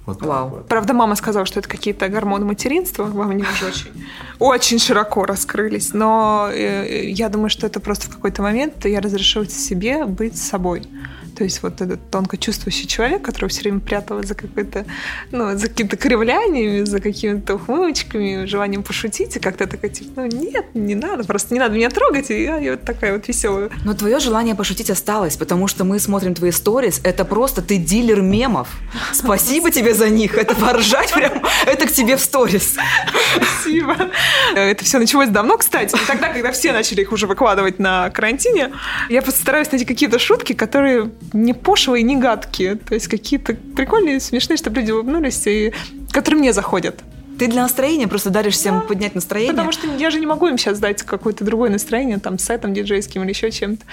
[0.05, 0.49] Вот Вау.
[0.49, 0.67] вот.
[0.67, 3.91] Правда, мама сказала, что это какие-то гормоны материнства во мне уже очень,
[4.37, 5.91] очень широко раскрылись.
[5.91, 10.83] Но э, я думаю, что это просто в какой-то момент я разрешила себе быть собой.
[11.41, 14.86] То есть вот этот тонко чувствующий человек, который все время прятал за какой-то,
[15.32, 20.65] ну, за какими-то кривляниями, за какими-то ухмылочками, желанием пошутить, и как-то такая, типа, ну нет,
[20.75, 23.71] не надо, просто не надо меня трогать, и я, я вот такая вот веселая.
[23.84, 27.01] Но твое желание пошутить осталось, потому что мы смотрим твои сторис.
[27.04, 28.67] Это просто ты дилер мемов.
[29.12, 30.38] Спасибо тебе за них.
[30.38, 31.41] Это поржать прям.
[31.65, 32.75] Это к тебе в сторис.
[33.36, 34.12] Спасибо.
[34.54, 35.97] Это все началось давно, кстати.
[36.06, 38.71] Тогда, когда все начали их уже выкладывать на карантине,
[39.10, 42.76] я постараюсь найти какие-то шутки, которые не пошлые, не гадкие.
[42.76, 45.74] То есть какие-то прикольные, смешные, чтобы люди улыбнулись, и
[46.12, 47.04] которые мне заходят.
[47.41, 49.54] Ты для настроения просто даришь всем поднять настроение.
[49.54, 53.23] Потому что я же не могу им сейчас дать какое-то другое настроение, там, сетом диджейским
[53.23, 53.84] или еще чем-то.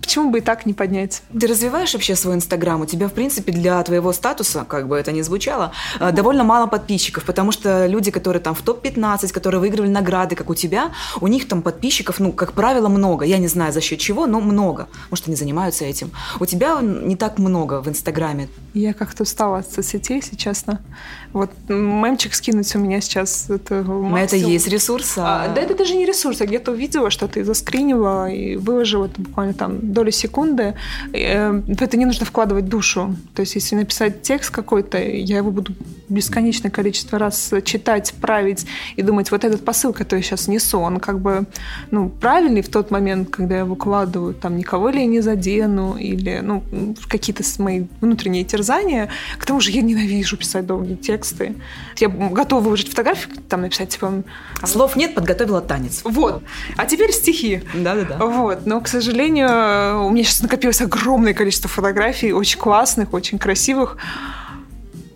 [0.00, 1.20] Почему бы и так не поднять?
[1.38, 2.80] Ты развиваешь вообще свой инстаграм?
[2.80, 6.68] У тебя, в принципе, для твоего статуса, как бы это ни звучало, э, довольно мало
[6.68, 11.26] подписчиков, потому что люди, которые там в топ-15, которые выигрывали награды, как у тебя, у
[11.26, 13.26] них там подписчиков, ну, как правило, много.
[13.26, 14.88] Я не знаю за счет чего, но много.
[15.10, 16.12] Может, они занимаются этим.
[16.40, 18.48] У тебя не так много в инстаграме.
[18.72, 20.80] Я как-то устала от соцсетей, если честно.
[21.36, 25.18] Вот мемчик скинуть у меня сейчас это Но это есть ресурс.
[25.18, 29.04] А, А, да это даже не ресурс, я где-то увидела, что-то и заскринила, и выложила
[29.04, 30.76] это буквально там доли секунды.
[31.12, 33.14] Э, это не нужно вкладывать душу.
[33.34, 35.74] То есть если написать текст какой-то, я его буду
[36.08, 41.00] бесконечное количество раз читать, править и думать, вот этот посыл, который я сейчас несу, он
[41.00, 41.44] как бы
[41.90, 46.40] ну, правильный в тот момент, когда я выкладываю, там никого ли я не задену, или
[46.42, 46.62] ну,
[47.08, 49.10] какие-то мои внутренние терзания.
[49.38, 50.94] К тому же я ненавижу писать долгие
[51.26, 51.54] тексты.
[51.98, 54.22] Я готова выложить фотографию, там написать, типа,
[54.64, 56.00] Слов нет, подготовила танец.
[56.04, 56.42] вот.
[56.76, 57.62] А теперь стихи.
[57.74, 58.18] Да-да-да.
[58.24, 58.66] Вот.
[58.66, 63.96] Но, к сожалению, у меня сейчас накопилось огромное количество фотографий, очень классных, очень красивых.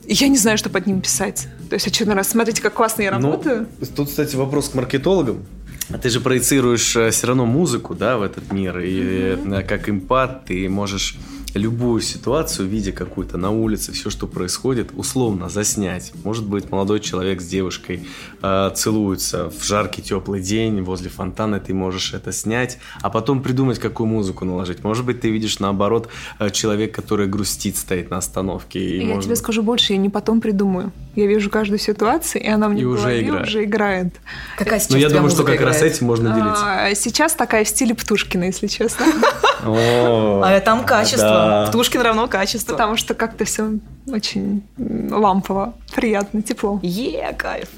[0.06, 1.46] И я не знаю, что под ним писать.
[1.68, 3.68] То есть, очередной раз, смотрите, как классно я Ну, работаю.
[3.94, 5.44] тут, кстати, вопрос к маркетологам.
[5.92, 10.44] А Ты же проецируешь все равно музыку, да, в этот мир, и э, как импат
[10.44, 11.16] ты можешь
[11.54, 16.12] любую ситуацию, видя какую-то на улице, все, что происходит, условно заснять.
[16.24, 18.06] Может быть, молодой человек с девушкой
[18.42, 23.78] э, целуются в жаркий теплый день возле фонтана, ты можешь это снять, а потом придумать,
[23.78, 24.84] какую музыку наложить.
[24.84, 26.08] Может быть, ты видишь наоборот
[26.38, 28.78] э, человек, который грустит, стоит на остановке.
[28.78, 30.92] И я может тебе скажу больше, я не потом придумаю.
[31.16, 33.46] Я вижу каждую ситуацию, и она мне И в уже играет.
[33.48, 34.14] уже играет.
[34.56, 35.94] Какая сейчас Ну, я думаю, что как раз играет?
[35.94, 36.62] этим можно делиться.
[36.64, 39.06] А, сейчас такая в стиле Птушкина, если честно.
[39.62, 41.39] А там качество.
[41.46, 41.66] Да.
[41.68, 42.72] Птушкин равно качество.
[42.72, 43.72] Потому что как-то все
[44.06, 46.80] очень лампово, приятно, тепло.
[46.82, 47.68] Е, кайф.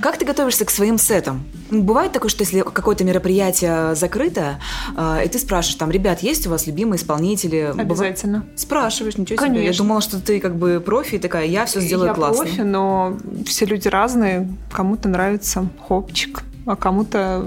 [0.00, 1.44] Как ты готовишься к своим сетам?
[1.70, 4.58] Ну, Бывает такое, что если какое-то мероприятие закрыто,
[4.96, 7.72] э, и ты спрашиваешь там, ребят, есть у вас любимые исполнители?
[7.76, 8.44] Обязательно.
[8.56, 9.64] Спрашиваешь, ничего себе.
[9.64, 12.44] Я думала, что ты как бы профи, и такая, я все сделаю я классно.
[12.44, 14.48] профи, но все люди разные.
[14.72, 17.44] Кому-то нравится хопчик, а кому-то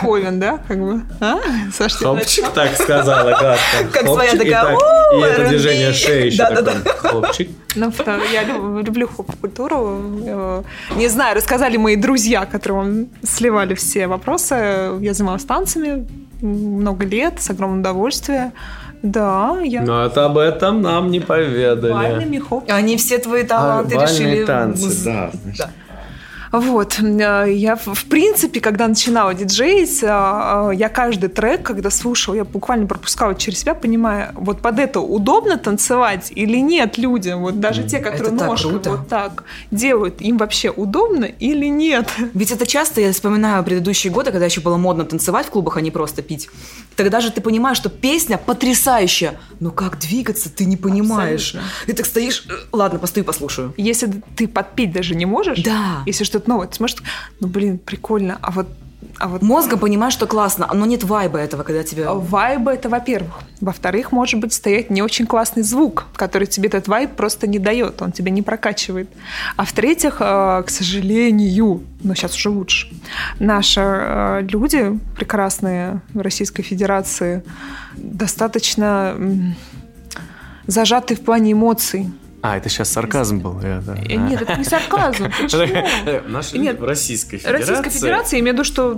[0.00, 1.02] Ховен, да, как бы.
[1.20, 1.38] А?
[1.72, 3.88] Саш, Хлопчик так сказала, классно.
[3.92, 5.48] Как своя такая, так, «О, И это R&B».
[5.48, 6.74] движение шеи еще такое.
[6.98, 7.48] Хлопчик.
[7.74, 10.00] Ну, потому- я лю- люблю хоп-культуру.
[10.26, 10.62] Э,
[10.96, 14.54] Не знаю, рассказали мои друзья, которым сливали все вопросы.
[15.00, 16.06] Я занималась танцами
[16.42, 18.52] много лет, с огромным удовольствием.
[19.02, 21.92] Да, я Но это об этом нам не поведали.
[21.92, 22.64] бальными хоп.
[22.70, 24.44] Они все твои таланты А, бальные решили...
[24.44, 25.30] танцы, да.
[25.58, 25.70] Да.
[26.54, 32.36] Вот, э, я в принципе, когда начинала диджеить, э, э, я каждый трек, когда слушала,
[32.36, 37.58] я буквально пропускала через себя, понимая, вот под это удобно танцевать или нет людям, вот
[37.58, 38.90] даже те, которые так ножкой круто.
[38.90, 42.08] вот так делают, им вообще удобно или нет?
[42.34, 45.80] Ведь это часто, я вспоминаю предыдущие годы, когда еще было модно танцевать в клубах, а
[45.80, 46.48] не просто пить.
[46.96, 51.54] Тогда же ты понимаешь, что песня потрясающая, но как двигаться ты не понимаешь.
[51.54, 51.70] Абсолютно.
[51.86, 53.74] Ты так стоишь, «Э, ладно, постою, послушаю.
[53.76, 56.02] Если ты подпить даже не можешь, Да.
[56.06, 56.96] если что-то новое, ты сможешь,
[57.40, 58.68] ну блин, прикольно, а вот,
[59.18, 62.12] а вот Мозгом понимаешь, что классно, но нет вайба этого, когда тебя...
[62.12, 63.40] Вайба это, во-первых.
[63.60, 68.02] Во-вторых, может быть стоять не очень классный звук, который тебе этот вайб просто не дает,
[68.02, 69.08] он тебя не прокачивает.
[69.56, 72.88] А в-третьих, э, к сожалению, но сейчас уже лучше,
[73.38, 77.42] наши э, люди прекрасные в Российской Федерации
[77.96, 79.16] достаточно
[80.66, 82.10] зажаты в плане эмоций.
[82.44, 83.58] А, это сейчас сарказм был.
[83.62, 83.94] я, да.
[83.94, 85.32] Э, Нет, это не сарказм.
[85.40, 86.58] Почему?
[86.62, 86.78] Нет.
[86.78, 87.70] Российской Федерации.
[87.70, 88.90] Российская Федерация, я имею в виду, что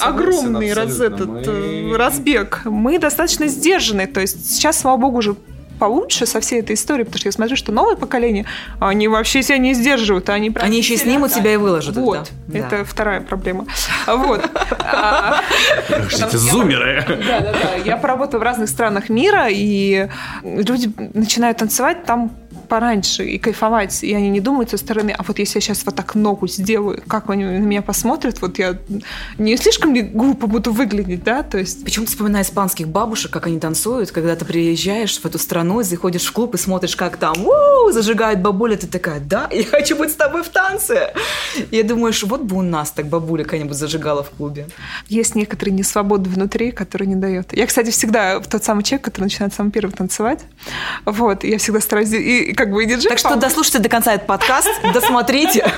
[0.00, 2.62] огромный раз, этот, э, разбег.
[2.64, 4.06] Мы достаточно сдержаны.
[4.06, 5.36] То есть сейчас, слава богу, уже
[5.78, 8.46] получше со всей этой историей, потому что я смотрю, что новое поколение,
[8.80, 10.30] они вообще себя не сдерживают.
[10.30, 11.96] Они, прям Они еще снимут себя и выложат.
[11.96, 12.30] Вот, это.
[12.46, 12.58] Да.
[12.58, 13.66] это вторая проблема.
[14.06, 14.42] Вот.
[14.80, 15.42] А,
[15.90, 17.04] Это зумеры.
[17.26, 17.74] Да, да, да.
[17.84, 20.08] Я поработала в разных странах мира, и
[20.42, 22.30] люди начинают танцевать там
[22.68, 25.94] пораньше и кайфовать, и они не думают со стороны, а вот если я сейчас вот
[25.94, 28.76] так ногу сделаю, как они на меня посмотрят, вот я
[29.38, 33.60] не слишком ли глупо буду выглядеть, да, то есть Почему-то вспоминаю испанских бабушек, как они
[33.60, 37.92] танцуют, когда ты приезжаешь в эту страну, заходишь в клуб и смотришь, как там у
[37.92, 41.12] зажигает бабуля, ты такая, да, я хочу быть с тобой в танце.
[41.70, 44.66] И думаешь, вот бы у нас так бабуля какая-нибудь зажигала в клубе.
[45.08, 47.56] есть некоторые несвободы внутри, которые не дает.
[47.56, 50.40] Я, кстати, всегда тот самый человек, который начинает самый первый танцевать,
[51.04, 53.08] вот, я всегда стараюсь, и как бы и диджей.
[53.10, 55.70] Так что дослушайте до конца этот подкаст, досмотрите.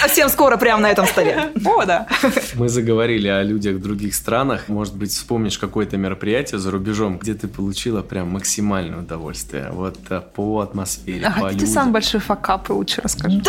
[0.00, 1.50] Совсем скоро прямо на этом столе.
[1.64, 2.06] О, да.
[2.54, 4.68] Мы заговорили о людях в других странах.
[4.68, 9.68] Может быть, вспомнишь какое-то мероприятие за рубежом, где ты получила прям максимальное удовольствие.
[9.72, 11.66] Вот э, по атмосфере, А по людям.
[11.68, 13.40] самый большой факап лучше расскажу?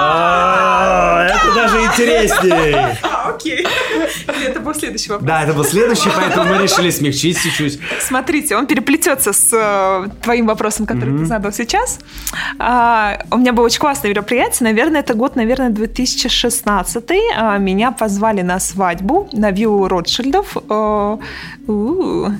[0.00, 2.76] А, Это даже интересней.
[3.24, 3.66] Окей.
[4.46, 5.26] Это был следующий вопрос.
[5.26, 7.80] Да, это был следующий, поэтому мы решили смягчить чуть-чуть.
[8.00, 11.98] Смотрите, он переплетется с э, твоим вопросом, который ты задал сейчас.
[12.58, 14.68] А, у меня было очень классное мероприятие.
[14.68, 17.04] Наверное, это год, наверное, 2016.
[17.36, 20.56] А, меня позвали на свадьбу на виллу Ротшильдов.
[20.68, 21.18] Э,
[21.66, 22.30] у-у.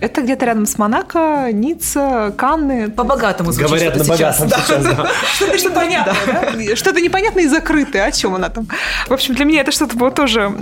[0.00, 2.90] Это где-то рядом с Монако, Ницца, Канны.
[2.90, 4.40] По-богатому звучит Говорят на сейчас.
[4.40, 5.08] богатом сейчас, да.
[5.56, 6.76] Что-то непонятное, да?
[6.76, 8.04] Что-то непонятное и закрытое.
[8.04, 8.66] О чем она там?
[9.08, 10.52] В общем, для меня это что-то было тоже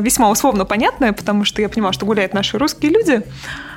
[0.00, 3.22] весьма условно понятное, потому что я понимала, что гуляют наши русские люди.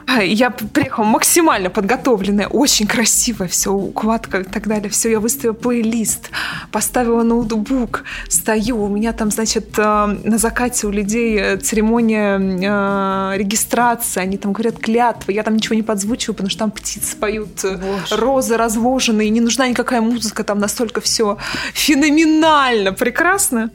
[0.23, 4.89] Я приехала максимально подготовленная, очень красиво, все, укладка и так далее.
[4.89, 6.29] Все, я выставила плейлист,
[6.71, 13.37] поставила ноутбук, стою, у меня там, значит, э, на закате у людей э, церемония э,
[13.37, 17.63] регистрации, они там говорят клятвы, я там ничего не подзвучиваю, потому что там птицы поют,
[17.63, 18.15] Боже.
[18.15, 21.37] розы разложены, и не нужна никакая музыка, там настолько все
[21.73, 23.71] феноменально прекрасно.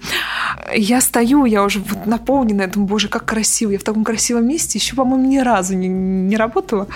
[0.75, 4.79] Я стою, я уже вот наполненная, думаю, боже, как красиво, я в таком красивом месте
[4.79, 5.89] еще, по-моему, ни разу не,
[6.29, 6.87] не работала.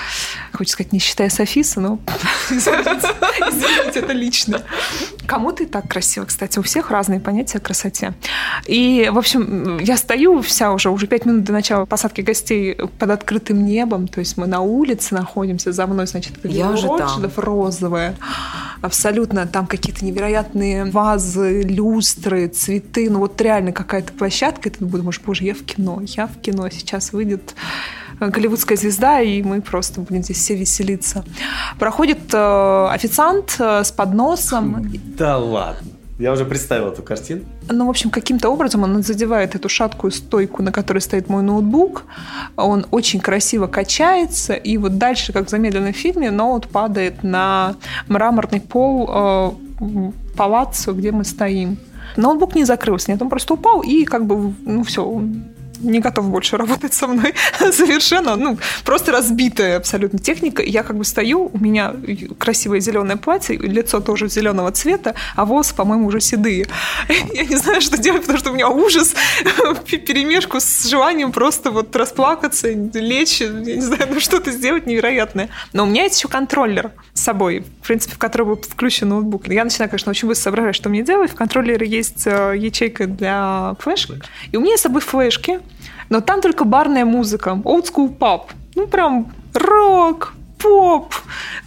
[0.52, 1.98] Хочется сказать, не считая Софиса, но
[2.50, 4.62] извините, это лично.
[5.26, 8.14] Кому-то и так красиво, кстати, у всех разные понятия о красоте.
[8.66, 13.10] И, в общем, я стою вся уже, уже пять минут до начала посадки гостей под
[13.10, 17.30] открытым небом, то есть мы на улице находимся, за мной, значит, Я же там.
[17.37, 18.16] Розовое.
[18.80, 23.08] Абсолютно там какие-то невероятные вазы, люстры, цветы.
[23.10, 24.68] Ну вот реально какая-то площадка.
[24.68, 26.68] И ты думаешь, боже, я в кино, я в кино.
[26.70, 27.54] Сейчас выйдет
[28.20, 31.24] голливудская звезда, и мы просто будем здесь все веселиться.
[31.79, 34.90] Проходит э, официант э, с подносом.
[35.16, 35.94] Да ладно.
[36.18, 37.42] Я уже представил эту картину.
[37.68, 42.05] Ну, в общем, каким-то образом он задевает эту шаткую стойку, на которой стоит мой ноутбук.
[42.57, 47.74] Он очень красиво качается, и вот дальше, как в замедленном фильме, ноут падает на
[48.07, 49.50] мраморный пол э,
[50.37, 51.79] палаццо, где мы стоим.
[52.16, 55.42] Ноутбук не закрылся, нет, он просто упал, и как бы, ну, все, он
[55.80, 57.34] не готов больше работать со мной
[57.72, 60.62] совершенно, ну, просто разбитая абсолютно техника.
[60.62, 61.94] Я как бы стою, у меня
[62.38, 66.66] красивое зеленое платье, лицо тоже зеленого цвета, а волосы, по-моему, уже седые.
[67.08, 69.14] Я не знаю, что делать, потому что у меня ужас
[69.87, 75.48] перемешку с желанием просто вот расплакаться, лечь, я не знаю, ну что-то сделать невероятное.
[75.72, 79.48] Но у меня есть еще контроллер с собой, в принципе, в который был включен ноутбук.
[79.48, 81.30] Я начинаю, конечно, очень быстро соображать, что мне делать.
[81.30, 84.20] В контроллере есть э, ячейка для флешки.
[84.52, 85.60] И у меня с собой флешки,
[86.08, 88.42] но там только барная музыка, old school pub.
[88.74, 90.34] Ну, прям рок,
[90.64, 91.14] поп,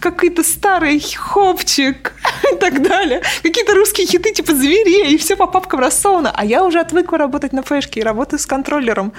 [0.00, 2.14] какой-то старый хопчик
[2.52, 3.22] и так далее.
[3.44, 6.32] Какие-то русские хиты типа «Зверей», и все по папкам рассовано.
[6.34, 9.12] А я уже отвыкла работать на флешке и работаю с контроллером.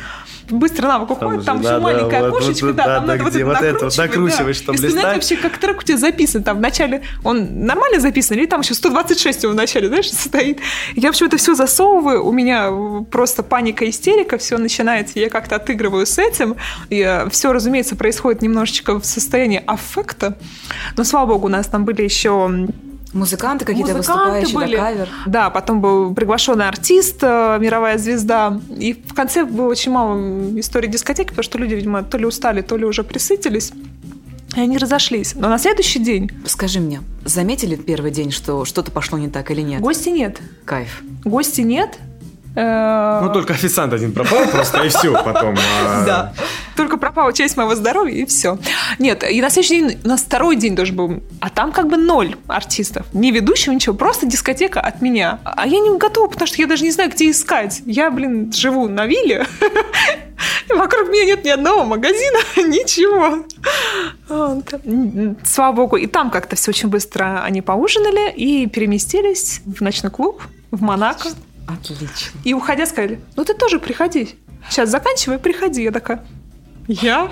[0.49, 3.13] Быстро навык уходит, там, же, еще да, маленькое да, окошечко, вот, да, да, там да,
[3.13, 4.73] надо вот вот это вот накручиваешь, да.
[4.73, 5.15] вспоминать листать.
[5.15, 8.73] вообще, как трек у тебя записан, там, в начале он нормально записан, или там еще
[8.73, 10.59] 126 его в начале, знаешь, состоит.
[10.95, 12.69] Я, в общем, это все засовываю, у меня
[13.11, 16.55] просто паника, истерика, все начинается, я как-то отыгрываю с этим,
[16.89, 20.37] и все, разумеется, происходит немножечко в состоянии аффекта,
[20.97, 22.67] но, слава богу, у нас там были еще
[23.13, 24.75] Музыканты какие-то выступающие, были.
[24.75, 25.09] да, кавер.
[25.25, 28.61] Да, потом был приглашенный артист, э, мировая звезда.
[28.77, 32.61] И в конце было очень мало истории дискотеки, потому что люди, видимо, то ли устали,
[32.61, 33.71] то ли уже присытились.
[34.55, 35.33] И они разошлись.
[35.35, 39.49] Но на следующий день Скажи мне, заметили в первый день, что что-то пошло не так
[39.51, 39.81] или нет?
[39.81, 40.39] гостей нет.
[40.65, 41.01] Кайф.
[41.23, 41.97] Гостей нет.
[42.55, 45.55] Э, Ну, только официант один пропал просто, и все потом.
[45.57, 46.33] а, Да.
[46.75, 48.57] Только пропала часть моего здоровья, и все.
[48.99, 51.97] Нет, и на следующий день, у нас второй день тоже был, а там как бы
[51.97, 53.05] ноль артистов.
[53.13, 55.39] Ни ведущего, ничего, просто дискотека от меня.
[55.43, 57.81] А я не готова, потому что я даже не знаю, где искать.
[57.85, 59.45] Я, блин, живу на вилле,
[60.69, 63.43] вокруг меня нет ни одного магазина, ничего.
[65.43, 70.41] Слава богу, и там как-то все очень быстро они поужинали и переместились в ночной клуб
[70.71, 71.29] в Монако.
[71.69, 72.39] Отлично.
[72.43, 74.39] И уходя сказали, ну ты тоже приходи.
[74.69, 75.83] Сейчас заканчивай, приходи.
[75.83, 76.25] Я такая,
[76.87, 77.31] я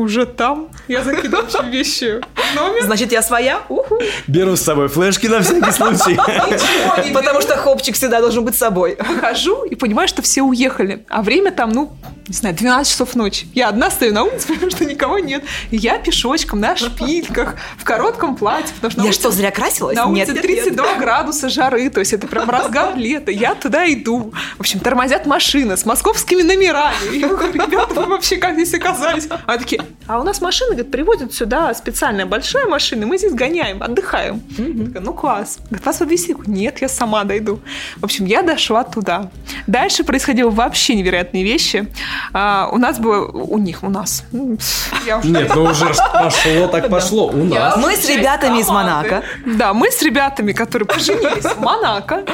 [0.00, 0.68] уже там.
[0.88, 2.82] Я закидываю вещи в номер.
[2.84, 3.60] Значит, я своя?
[3.68, 3.98] Уху.
[4.26, 7.12] Беру с собой флешки на всякий случай.
[7.12, 8.96] Потому что хопчик всегда должен быть с собой.
[8.98, 11.04] Выхожу и понимаю, что все уехали.
[11.08, 11.92] А время там, ну,
[12.28, 13.46] не знаю, 12 часов ночи.
[13.54, 15.44] Я одна стою на улице, потому что никого нет.
[15.70, 18.72] И я пешочком на шпильках, в коротком платье.
[18.74, 19.96] Потому что Я улице- что, зря красилась?
[19.96, 20.64] На Нет, улице нет, нет.
[20.64, 23.30] 32 градуса жары, то есть это прям разгар лета.
[23.30, 24.32] Я туда иду.
[24.56, 27.16] В общем, тормозят машины с московскими номерами.
[27.16, 29.28] Я говорю, ребята, вы вообще как здесь оказались?
[29.46, 33.80] А такие, а у нас машины, говорит, привозят сюда специальная большая машина, мы здесь гоняем,
[33.80, 34.42] отдыхаем.
[34.58, 35.58] Я такая, ну класс.
[35.66, 36.34] Говорит, вас подвезти?
[36.46, 37.60] Нет, я сама дойду.
[37.98, 39.30] В общем, я дошла туда.
[39.68, 41.86] Дальше происходило вообще невероятные вещи.
[42.32, 44.24] А, у нас было, у них, у нас.
[44.32, 47.28] Нет, ну уже пошло, так пошло.
[47.28, 47.76] У нас.
[47.76, 49.22] Мы с ребятами из Монако.
[49.46, 52.24] Да, мы с ребятами, которые поженились в Монако.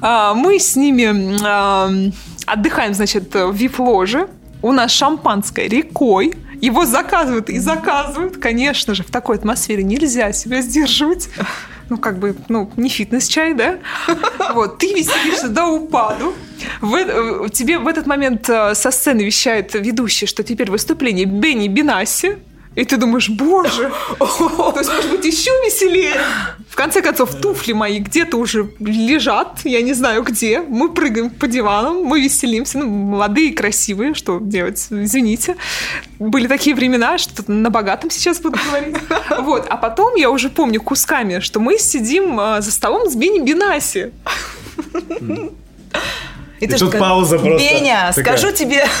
[0.00, 1.38] А, Мы с ними
[2.44, 4.26] отдыхаем, значит, в вип-ложе.
[4.62, 6.34] У нас шампанское рекой.
[6.60, 8.38] Его заказывают и заказывают.
[8.38, 11.28] Конечно же, в такой атмосфере нельзя себя сдерживать.
[11.90, 13.78] Ну, как бы, ну, не фитнес-чай, да?
[14.54, 16.32] Вот, ты веселишься до упаду.
[16.80, 21.68] В, э, тебе в этот момент э, со сцены вещает ведущий, что теперь выступление Бенни
[21.68, 22.38] Бинаси.
[22.74, 26.14] И ты думаешь, боже, то есть, может быть, еще веселее.
[26.68, 30.60] В конце концов, туфли мои где-то уже лежат, я не знаю где.
[30.60, 32.78] Мы прыгаем по диванам, мы веселимся.
[32.78, 35.56] Ну, молодые, красивые, что делать, извините.
[36.18, 38.96] Были такие времена, что на богатом сейчас буду говорить.
[39.38, 43.40] Вот, а потом я уже помню кусками, что мы сидим а, за столом с Бенни
[43.40, 44.12] Бинаси.
[46.60, 48.36] И, И ты тут же пауза просто Беня, такая.
[48.36, 48.84] скажу тебе.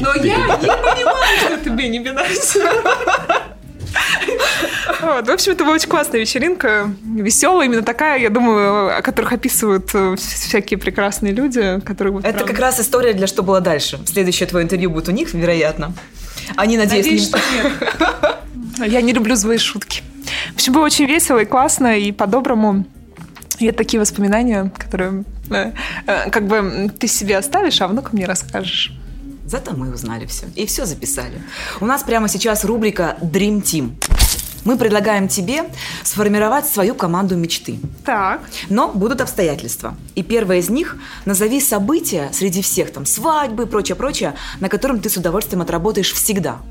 [0.00, 2.60] Но я не понимаю, что это Бенни Бинаси.
[5.00, 9.32] Вот, в общем, это была очень классная вечеринка, веселая, именно такая, я думаю, о которых
[9.32, 13.98] описывают э, всякие прекрасные люди, которые Это прям- как раз история для «Что было дальше».
[14.06, 15.92] Следующее твое интервью будет у них, вероятно.
[16.56, 17.38] Они, надеюсь, Надеюсь, не- что
[18.78, 18.90] нет.
[18.92, 20.02] Я не люблю злые шутки.
[20.52, 22.84] В общем, было очень весело и классно, и по-доброму.
[23.58, 25.72] И это такие воспоминания, которые э,
[26.06, 28.92] э, как бы ты себе оставишь, а внукам не расскажешь.
[29.46, 30.46] Зато мы узнали все.
[30.56, 31.40] И все записали.
[31.80, 33.92] У нас прямо сейчас рубрика Dream Team.
[34.64, 35.64] Мы предлагаем тебе
[36.02, 37.78] сформировать свою команду мечты.
[38.04, 38.40] Так.
[38.70, 39.94] Но будут обстоятельства.
[40.14, 40.96] И первое из них–
[41.26, 46.62] назови события среди всех, там, свадьбы, прочее-прочее, на котором ты с удовольствием отработаешь всегда.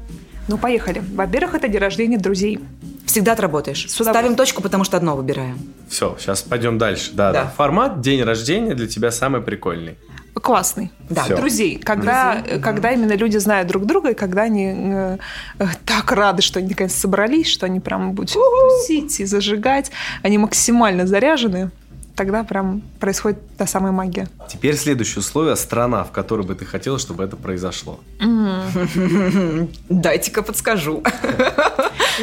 [0.48, 1.02] Ну, поехали.
[1.14, 2.60] Во-первых, это день рождения друзей.
[3.06, 3.88] Всегда отработаешь.
[3.90, 5.58] Ставим точку, потому что одно выбираем.
[5.88, 7.12] Все, сейчас пойдем дальше.
[7.14, 7.44] Да, да.
[7.44, 7.54] Да.
[7.56, 9.98] Формат день рождения для тебя самый прикольный.
[10.34, 10.92] Классный.
[11.10, 11.24] Да.
[11.24, 11.38] Всё.
[11.38, 11.78] Друзей.
[11.78, 15.18] Когда, э, когда именно люди знают друг друга, и когда они э,
[15.60, 19.92] э, так рады, что они наконец собрались, что они прям будут тусить и зажигать,
[20.24, 21.70] они максимально заряжены,
[22.16, 24.28] тогда прям происходит та самая магия.
[24.50, 28.00] Теперь следующее условие– страна, в которой бы ты хотела, чтобы это произошло.
[29.90, 31.04] Дайте-ка подскажу.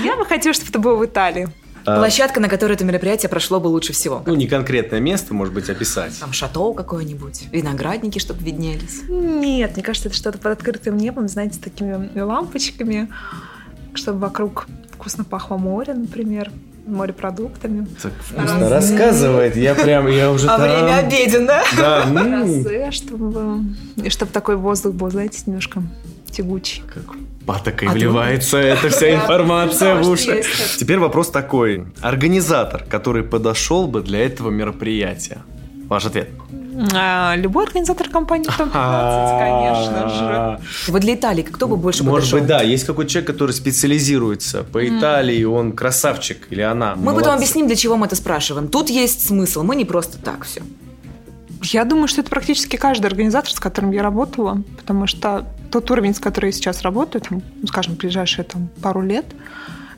[0.03, 1.49] Я бы хотела, чтобы это было в Италии.
[1.87, 4.23] А, Площадка, на которой это мероприятие прошло бы лучше всего.
[4.27, 6.19] Ну, не конкретное место, может быть, описать.
[6.21, 9.03] Там шатоу какое-нибудь, виноградники, чтобы виднелись.
[9.09, 13.09] Нет, мне кажется, это что-то под открытым небом, знаете, с такими лампочками,
[13.95, 16.51] чтобы вокруг вкусно пахло море, например,
[16.87, 17.87] морепродуктами.
[18.03, 20.63] Так вкусно рассказывает, я прям, я уже А там.
[20.63, 21.61] время обеденно.
[21.77, 23.61] Да, Розе, чтобы,
[23.97, 25.83] и чтобы такой воздух был, знаете, немножко
[26.31, 26.83] тягучий.
[26.93, 27.05] как
[27.47, 30.43] патокой А ты- вливается эта вся информация в уши.
[30.79, 31.87] Теперь вопрос такой.
[32.01, 35.39] Организатор, который подошел бы для этого мероприятия.
[35.89, 36.29] Ваш ответ.
[36.93, 40.61] А, любой организатор компании Том 15, конечно же.
[40.89, 42.39] Вот для Италии кто бы больше Может подошел?
[42.39, 46.95] быть, да, есть какой-то человек, который специализируется по Италии, он красавчик или она.
[46.97, 48.69] Мы потом объясним, для чего мы это спрашиваем.
[48.69, 50.63] Тут есть смысл, мы не просто так все.
[51.63, 56.15] Я думаю, что это практически каждый организатор, с которым я работала, потому что тот уровень,
[56.15, 59.27] с которым я сейчас работаю, там, ну, скажем, ближайшие там, пару лет,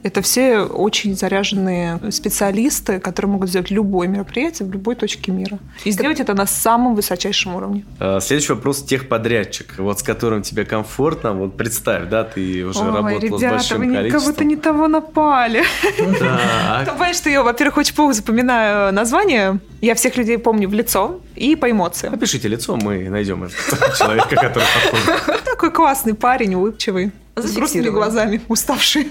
[0.03, 5.59] это все очень заряженные специалисты, которые могут сделать любое мероприятие в любой точке мира.
[5.85, 7.85] И сделать это на самом высочайшем уровне.
[8.01, 12.87] А, Следующий вопрос техподрядчик, вот с которым тебе комфортно, вот представь, да, ты уже Ой,
[12.93, 14.21] работала с ребята, большим вы количеством.
[14.21, 15.63] кого-то не того напали.
[15.97, 19.61] Ты понимаешь, что я, во-первых, очень плохо запоминаю название.
[19.81, 22.13] Я всех людей помню в лицо и по эмоциям.
[22.13, 25.45] Напишите лицо, мы найдем этого человека, который подходит.
[25.45, 27.13] Такой классный парень, улыбчивый.
[27.35, 29.11] С грустными глазами, уставший.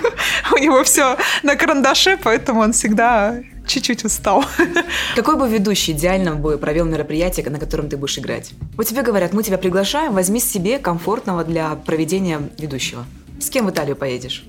[0.52, 4.44] У него все на карандаше, поэтому он всегда чуть-чуть устал.
[5.16, 8.52] Какой бы ведущий идеально бы провел мероприятие, на котором ты будешь играть?
[8.76, 13.06] Вот тебе говорят, мы тебя приглашаем, возьми себе комфортного для проведения ведущего.
[13.40, 14.44] С кем в Италию поедешь?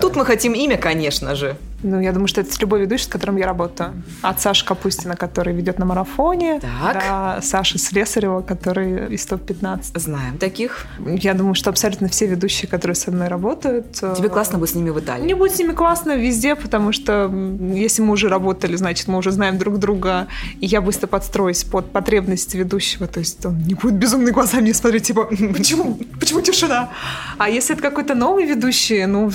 [0.00, 1.56] Тут мы хотим имя, конечно же.
[1.82, 3.92] Ну, я думаю, что это с любой ведущей, с которым я работаю.
[4.22, 6.94] От Саши Капустина, который ведет на марафоне, Так.
[6.94, 9.98] до Саши Слесарева, который из ТОП-15.
[9.98, 10.86] Знаем таких.
[11.06, 13.92] Я думаю, что абсолютно все ведущие, которые со мной работают...
[13.92, 15.24] Тебе классно будет с ними в Италии.
[15.24, 17.30] Мне будет с ними классно везде, потому что
[17.72, 20.26] если мы уже работали, значит, мы уже знаем друг друга,
[20.60, 24.74] и я быстро подстроюсь под потребности ведущего, то есть он не будет безумные глаза мне
[24.74, 25.24] смотреть, типа,
[25.56, 25.98] почему?
[26.18, 26.90] Почему тишина?
[27.38, 29.30] А если это какой-то новый ведущий, ну,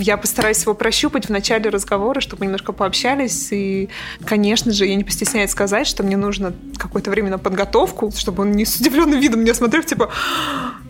[0.00, 1.83] я постараюсь его прощупать в начале разговора,
[2.20, 3.88] чтобы мы немножко пообщались, и,
[4.24, 8.52] конечно же, я не постесняюсь сказать, что мне нужно какое-то время на подготовку, чтобы он
[8.52, 10.10] не с удивленным видом меня смотрел, типа,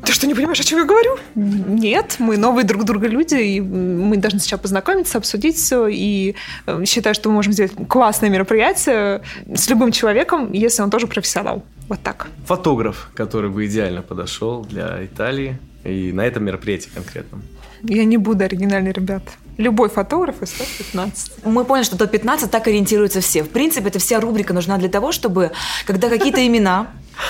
[0.05, 1.17] ты что, не понимаешь, о чем я говорю?
[1.35, 6.35] Нет, мы новые друг друга люди, и мы должны сначала познакомиться, обсудить все, и
[6.67, 9.23] э, считаю, что мы можем сделать классное мероприятие
[9.55, 11.65] с любым человеком, если он тоже профессионал.
[11.89, 12.29] Вот так.
[12.47, 17.43] Фотограф, который бы идеально подошел для Италии и на этом мероприятии конкретном.
[17.85, 19.23] Я не буду оригинальный, ребят.
[19.57, 21.45] Любой фотограф из 115.
[21.45, 23.43] Мы поняли, что топ-15 так ориентируются все.
[23.45, 25.53] В принципе, эта вся рубрика нужна для того, чтобы,
[25.87, 26.89] когда какие-то имена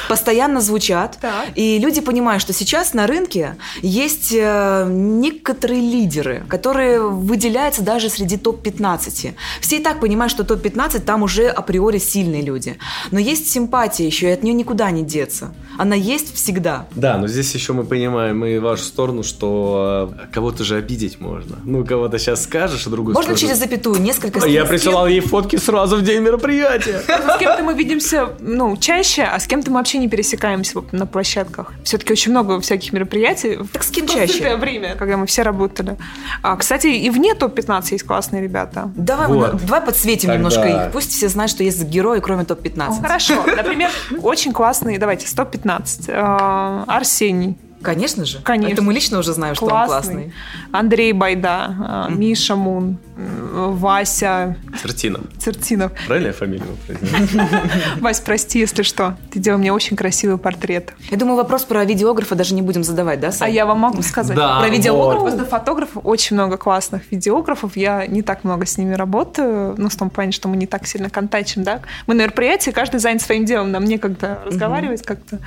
[0.09, 1.49] постоянно звучат, Так.
[1.55, 8.39] и люди понимают, что сейчас на рынке есть э, некоторые лидеры, которые выделяются даже среди
[8.39, 9.35] топ-15.
[9.61, 12.79] Все и так понимают, что топ-15 там уже априори сильные люди.
[13.11, 16.87] Но есть симпатия еще, и от нее никуда не деться она есть всегда.
[16.95, 21.57] Да, но здесь еще мы понимаем и вашу сторону, что э, кого-то же обидеть можно.
[21.65, 23.49] Ну, кого-то сейчас скажешь, а другую Можно скажет.
[23.49, 24.47] через запятую несколько.
[24.47, 27.03] Я присылал ей фотки сразу в день мероприятия.
[27.09, 31.07] Ну, с кем-то мы видимся, ну, чаще, а с кем-то мы вообще не пересекаемся на
[31.07, 31.73] площадках.
[31.83, 33.59] Все-таки очень много всяких мероприятий.
[33.73, 34.57] Так с кем чаще?
[34.57, 35.97] время, когда мы все работали.
[36.43, 38.91] А, кстати, и вне топ-15 есть классные ребята.
[38.97, 39.55] Давай, вот.
[39.55, 40.37] мы, давай подсветим Тогда...
[40.37, 40.93] немножко их.
[40.93, 42.87] Пусть все знают, что есть герои, кроме топ-15.
[42.89, 43.45] Ну, хорошо.
[43.47, 43.91] Например,
[44.23, 45.33] очень классные, давайте, с
[45.65, 46.11] 15.
[46.11, 47.57] А, Арсений.
[47.85, 48.41] Конечно же.
[48.43, 48.73] Конечно.
[48.73, 50.33] Это мы лично уже знаем, что он классный.
[50.73, 55.23] Андрей Байда, а, Миша Мун, м, Вася Цертинов.
[55.39, 55.93] Цертинов.
[56.07, 57.51] Правильно я фамилию произнес?
[58.01, 59.17] Вась, прости, если что.
[59.31, 60.93] Ты делал мне очень красивый портрет.
[61.11, 63.53] Я думаю, вопрос про видеографа даже не будем задавать, да, А Сань?
[63.53, 64.37] я вам могу сказать.
[64.37, 65.21] Да, Про видеографа?
[65.21, 65.29] вот.
[65.31, 67.77] Просто фотографов очень много классных видеографов.
[67.77, 70.87] Я не так много с ними работаю, ну, в том плане, что мы не так
[70.87, 71.81] сильно контачим, да.
[72.07, 75.39] Мы на мероприятии, каждый занят своим делом, нам некогда разговаривать как-то.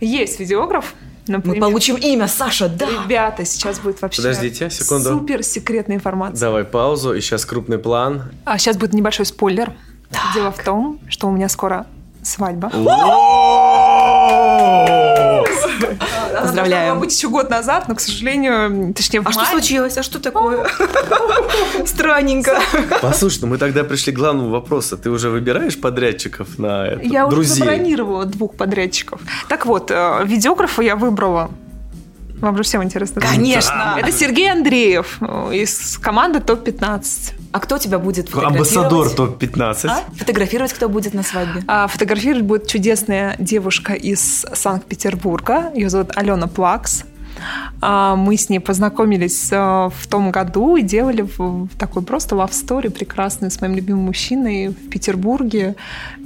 [0.00, 0.94] Есть видеограф,
[1.28, 1.60] Мы например.
[1.60, 2.86] получим имя, Саша, да.
[2.86, 5.10] Ребята, сейчас будет вообще Подождите, секунду.
[5.10, 6.40] супер секретная информация.
[6.40, 8.24] Давай паузу, и сейчас крупный план.
[8.44, 9.72] А сейчас будет небольшой спойлер.
[10.34, 11.86] Дело в том, что у меня скоро
[12.22, 12.70] свадьба.
[12.72, 12.84] Она
[16.56, 16.86] Поздравляем.
[16.88, 19.50] должна быть еще год назад, но, к сожалению, точнее, в А что мае.
[19.52, 19.96] случилось?
[19.98, 20.66] А что такое?
[21.86, 22.60] Странненько.
[23.02, 24.96] Послушай, ну мы тогда пришли к главному вопросу.
[24.96, 27.02] Ты уже выбираешь подрядчиков на это?
[27.02, 29.20] Я уже забронировала двух подрядчиков.
[29.48, 31.50] Так вот, э, видеографа я выбрала.
[32.40, 33.20] Вам же всем интересно.
[33.20, 33.96] Конечно.
[33.98, 37.32] Это Сергей Андреев э, из команды ТОП-15.
[37.56, 39.16] А кто тебя будет Амбассадор фотографировать?
[39.16, 39.88] топ-15.
[39.88, 40.04] А?
[40.18, 41.64] Фотографировать кто будет на свадьбе?
[41.66, 45.70] А фотографировать будет чудесная девушка из Санкт-Петербурга.
[45.74, 47.04] Ее зовут Алена Плакс.
[47.80, 51.26] А, Мы с ней познакомились э, в том году и делали
[51.78, 55.76] такой просто story прекрасный с моим любимым мужчиной в Петербурге.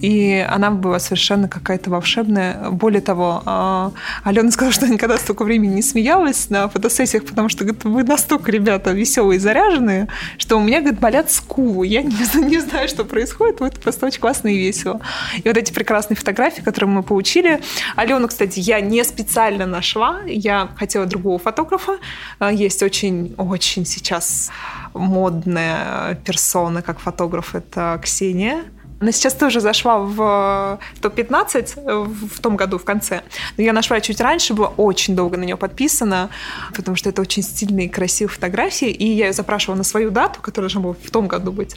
[0.01, 2.71] И она была совершенно какая-то волшебная.
[2.71, 3.93] Более того, а,
[4.25, 8.51] Алена сказала, что никогда столько времени не смеялась на фотосессиях, потому что говорит, вы настолько,
[8.51, 10.09] ребята, веселые и заряженные,
[10.39, 11.87] что у меня, говорит, болят скулы.
[11.87, 15.01] Я не, не знаю, что происходит, но просто очень классно и весело.
[15.37, 17.61] И вот эти прекрасные фотографии, которые мы получили.
[17.97, 20.21] Алену, кстати, я не специально нашла.
[20.27, 21.99] Я хотела другого фотографа.
[22.39, 24.51] А, Есть очень-очень сейчас
[24.95, 27.55] модная персона как фотограф.
[27.55, 28.65] Это Ксения.
[29.01, 33.23] Она сейчас тоже зашла в э, топ-15 э, в том году, в конце.
[33.57, 36.29] Но я нашла чуть раньше, была очень долго на нее подписана,
[36.77, 38.91] потому что это очень стильные красивые фотографии.
[38.91, 41.77] И я ее запрашивала на свою дату, которая должна была в том году быть.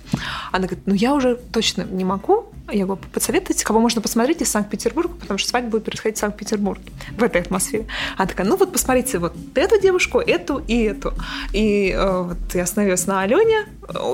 [0.51, 2.45] Она говорит, ну я уже точно не могу.
[2.71, 6.91] Я говорю, посоветуйте, кого можно посмотреть из Санкт-Петербурга, потому что свадьба будет происходить в Санкт-Петербурге,
[7.17, 7.87] в этой атмосфере.
[8.17, 11.13] Она такая, ну вот посмотрите вот эту девушку, эту и эту.
[11.53, 13.65] И э, вот я остановилась на Алене,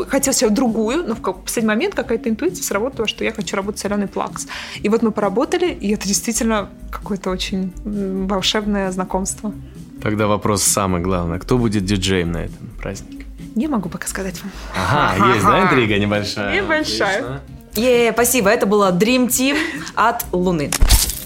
[0.08, 3.86] хотела себе другую, но в последний момент какая-то интуиция сработала, что я хочу работать с
[3.86, 4.48] Аленой Плакс.
[4.82, 9.54] И вот мы поработали, и это действительно какое-то очень волшебное знакомство.
[10.02, 11.40] Тогда вопрос самый главный.
[11.40, 13.26] Кто будет диджеем на этом празднике?
[13.56, 14.52] Не могу пока сказать вам.
[14.76, 16.62] Ага, есть, да, интрига небольшая?
[16.62, 17.18] Небольшая.
[17.20, 17.42] Отлично.
[17.76, 18.50] Е, спасибо.
[18.50, 19.58] Это была Dream Team
[19.96, 20.72] от Луны.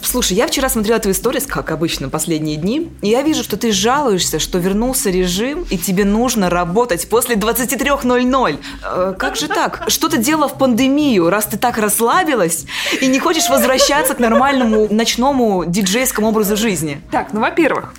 [0.04, 3.72] Слушай, я вчера смотрела твои сторис, как обычно, последние дни, и я вижу, что ты
[3.72, 8.60] жалуешься, что вернулся режим, и тебе нужно работать после 23.00.
[8.84, 9.86] Э, как же так?
[9.88, 12.66] Что ты делала в пандемию, раз ты так расслабилась
[13.02, 17.02] и не хочешь возвращаться к нормальному ночному диджейскому образу жизни?
[17.12, 17.94] Так, ну, во-первых,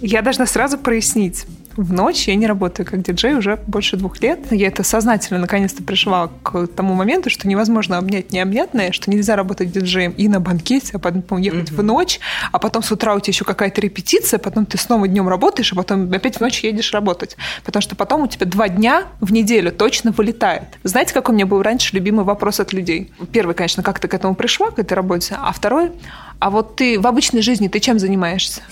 [0.00, 1.44] я должна сразу прояснить.
[1.76, 4.40] В ночь я не работаю как диджей уже больше двух лет.
[4.50, 9.70] Я это сознательно наконец-то пришла к тому моменту, что невозможно обнять необъятное, что нельзя работать
[9.70, 12.20] диджеем и на банкете, а потом ехать в ночь,
[12.52, 15.76] а потом с утра у тебя еще какая-то репетиция, потом ты снова днем работаешь, а
[15.76, 17.36] потом опять в ночь едешь работать.
[17.64, 20.64] Потому что потом у тебя два дня в неделю точно вылетает.
[20.82, 23.12] Знаете, какой у меня был раньше любимый вопрос от людей?
[23.32, 25.92] Первый, конечно, как ты к этому пришла, к этой работе, а второй,
[26.40, 28.62] а вот ты в обычной жизни ты чем занимаешься?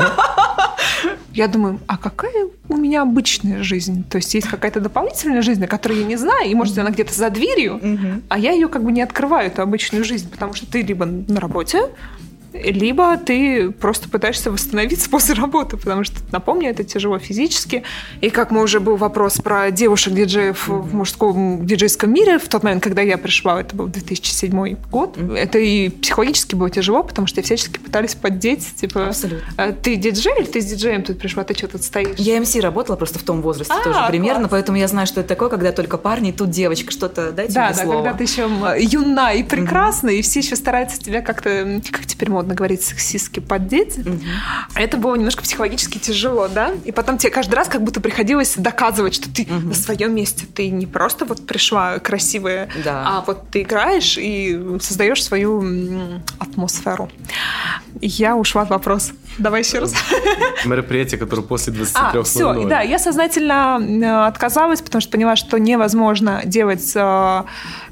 [1.34, 4.04] Я думаю, а какая у меня обычная жизнь?
[4.08, 7.14] То есть есть какая-то дополнительная жизнь, о которой я не знаю, и может она где-то
[7.14, 7.80] за дверью,
[8.28, 11.40] а я ее как бы не открываю, эту обычную жизнь, потому что ты либо на
[11.40, 11.84] работе,
[12.52, 17.82] либо ты просто пытаешься восстановиться после работы, потому что, напомню, это тяжело физически.
[18.20, 22.82] И как мы уже был вопрос про девушек-диджеев в мужском диджейском мире, в тот момент,
[22.82, 27.78] когда я пришла, это был 2007 год, это и психологически было тяжело, потому что всячески
[27.78, 29.46] пытались поддеть, типа, Абсолютно.
[29.56, 32.16] «А ты диджей или ты с диджеем тут пришла, ты что тут стоишь?
[32.18, 34.50] Я МС работала просто в том возрасте А, тоже примерно, класс.
[34.52, 37.76] поэтому я знаю, что это такое, когда только парни, тут девочка, что-то дайте Да, мне
[37.76, 38.02] да, слово.
[38.02, 38.48] когда ты еще
[38.78, 43.96] юна и прекрасна, и все еще стараются тебя как-то, как теперь модно говорить, сексистски поддеть.
[44.74, 46.72] Это было немножко психологически тяжело, да?
[46.84, 50.46] И потом тебе каждый раз как будто приходилось доказывать, что ты на своем месте.
[50.52, 53.04] Ты не просто вот пришла красивая, Да.
[53.06, 57.10] а вот ты играешь и создаешь свою атмосферу.
[58.00, 59.12] Я ушла от вопроса.
[59.38, 59.94] Давай еще раз.
[60.64, 61.90] Мероприятие, которое после 23.00.
[61.94, 67.42] А, все, да, я сознательно отказалась, потому что поняла, что невозможно делать э,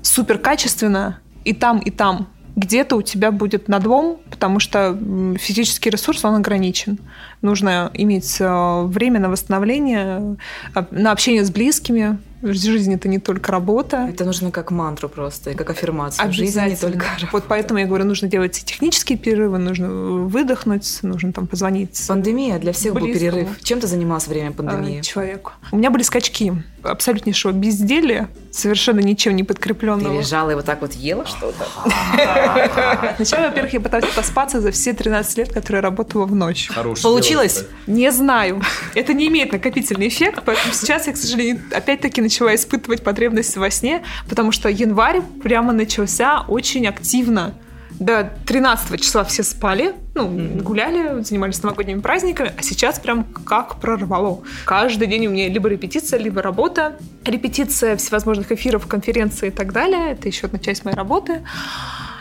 [0.03, 2.29] супер качественно и там, и там.
[2.61, 4.99] Где-то у тебя будет надлом, потому что
[5.39, 6.99] физический ресурс, он ограничен.
[7.41, 10.37] Нужно иметь э, время на восстановление,
[10.75, 12.19] э, на общение с близкими.
[12.43, 14.07] Жизнь это не только работа.
[14.11, 16.29] Это нужно как мантру просто, как аффирмацию.
[16.29, 16.93] В жизни не Обязательно.
[16.93, 17.29] только работа.
[17.33, 22.59] Вот поэтому я говорю, нужно делать и технические перерывы, нужно выдохнуть, нужно там позвонить Пандемия
[22.59, 23.31] для всех был Близкому.
[23.31, 23.63] перерыв.
[23.63, 24.99] Чем ты занималась время пандемии?
[24.99, 25.53] э, человеку.
[25.73, 26.53] У меня были скачки
[26.83, 30.19] абсолютнейшего безделия, совершенно ничем не Ты подкрепленного.
[30.19, 31.67] лежала и вот так вот ела что-то?
[33.17, 36.69] Сначала, во-первых, я пыталась отоспаться за все 13 лет, которые я работала в ночь.
[36.69, 37.55] Хорошее Получилось?
[37.87, 37.97] дело.
[37.99, 38.63] Не знаю.
[38.95, 43.71] Это не имеет накопительный эффект, поэтому сейчас я, к сожалению, опять-таки начала испытывать потребность во
[43.71, 47.55] сне, потому что январь прямо начался очень активно.
[48.01, 50.27] До 13 числа все спали, ну,
[50.63, 54.43] гуляли, занимались новогодними праздниками, а сейчас прям как прорвало.
[54.65, 56.97] Каждый день у меня либо репетиция, либо работа.
[57.27, 60.13] Репетиция всевозможных эфиров, конференций и так далее.
[60.13, 61.43] Это еще одна часть моей работы.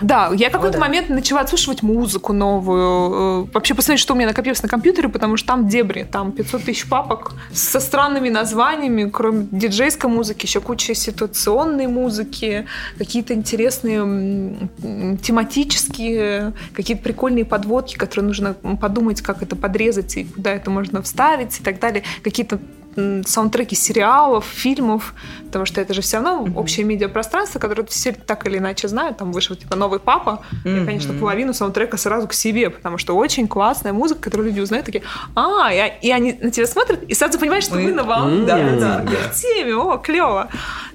[0.01, 0.85] Да, я какой-то да.
[0.85, 5.37] момент начала отслушивать музыку новую, э, вообще посмотреть, что у меня накопилось на компьютере, потому
[5.37, 10.93] что там дебри, там 500 тысяч папок со странными названиями, кроме диджейской музыки, еще куча
[10.93, 12.65] ситуационной музыки,
[12.97, 13.99] какие-то интересные
[15.21, 21.59] тематические, какие-то прикольные подводки, которые нужно подумать, как это подрезать и куда это можно вставить
[21.59, 22.59] и так далее, какие-то
[22.95, 25.13] саундтреки сериалов, фильмов,
[25.45, 29.17] потому что это же все равно общее медиапространство, которое все так или иначе знают.
[29.17, 30.41] Там вышел типа новый папа.
[30.65, 34.85] Я, конечно, половину саундтрека сразу к себе, потому что очень классная музыка, которую люди узнают,
[34.85, 35.03] такие,
[35.35, 38.57] а, и, и они на тебя смотрят, и сразу понимаешь, что Мы- на волне, Да,
[38.79, 40.49] да, в теме, о, клево.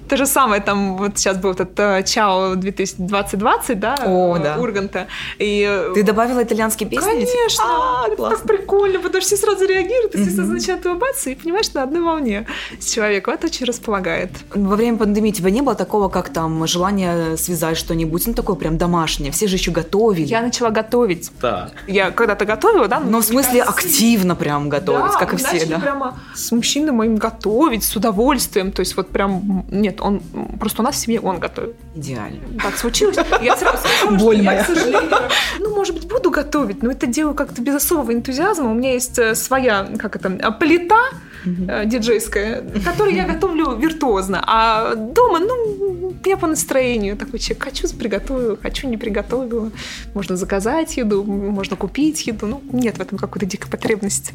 [0.07, 4.57] То же самое, там вот сейчас был этот э, Чао 2020, да, О, э, да.
[4.57, 5.07] Урганта.
[5.39, 7.05] И э, Ты добавила итальянские песни?
[7.05, 11.29] Конечно, А, это так прикольно, потому что все сразу реагируют, и все сразу начинают улыбаться,
[11.29, 12.45] и понимаешь, на одной волне
[12.79, 13.33] с человеком.
[13.33, 14.29] Это очень располагает.
[14.53, 18.55] Во время пандемии у тебя не было такого, как там желание связать что-нибудь, ну такое
[18.55, 19.31] прям домашнее.
[19.31, 20.27] Все же еще готовили.
[20.27, 21.31] Я начала готовить.
[21.41, 21.71] Да.
[21.87, 22.99] Я когда-то готовила, да?
[22.99, 25.79] Но в смысле активно прям готовить, да, как и все, да.
[25.79, 28.71] прямо с мужчиной моим готовить с удовольствием.
[28.71, 29.65] То есть вот прям...
[29.71, 30.21] Нет, он...
[30.59, 31.75] Просто у нас в семье он готовит.
[31.95, 32.39] Идеально.
[32.61, 33.17] Так случилось.
[33.41, 34.63] Я сразу сказала, Боль что я, моя.
[34.63, 35.11] к сожалению,
[35.59, 38.71] ну, может быть, буду готовить, но это делаю как-то без особого энтузиазма.
[38.71, 41.09] У меня есть э, своя, как это, э, плита
[41.45, 44.43] э, диджейская, которую я готовлю виртуозно.
[44.45, 47.63] А дома, ну, я по настроению такой человек.
[47.63, 49.71] Хочу приготовила, хочу не приготовила.
[50.13, 52.47] Можно заказать еду, можно купить еду.
[52.47, 54.33] Ну, нет в этом какой-то дикой потребности.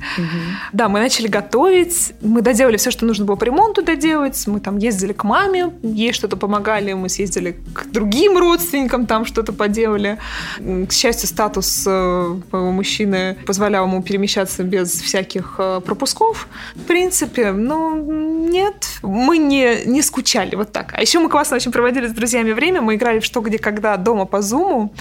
[0.73, 4.79] Да, мы начали готовить, мы доделали все, что нужно было по ремонту доделать, мы там
[4.79, 10.19] ездили к маме, ей что-то помогали, мы съездили к другим родственникам, там что-то поделали.
[10.59, 16.49] К счастью, статус э, моего мужчины позволял ему перемещаться без всяких э, пропусков.
[16.75, 17.97] В принципе, ну,
[18.51, 20.93] нет, мы не, не скучали вот так.
[20.95, 23.97] А еще мы классно очень проводили с друзьями время, мы играли в что, где, когда
[23.97, 24.93] дома по зуму,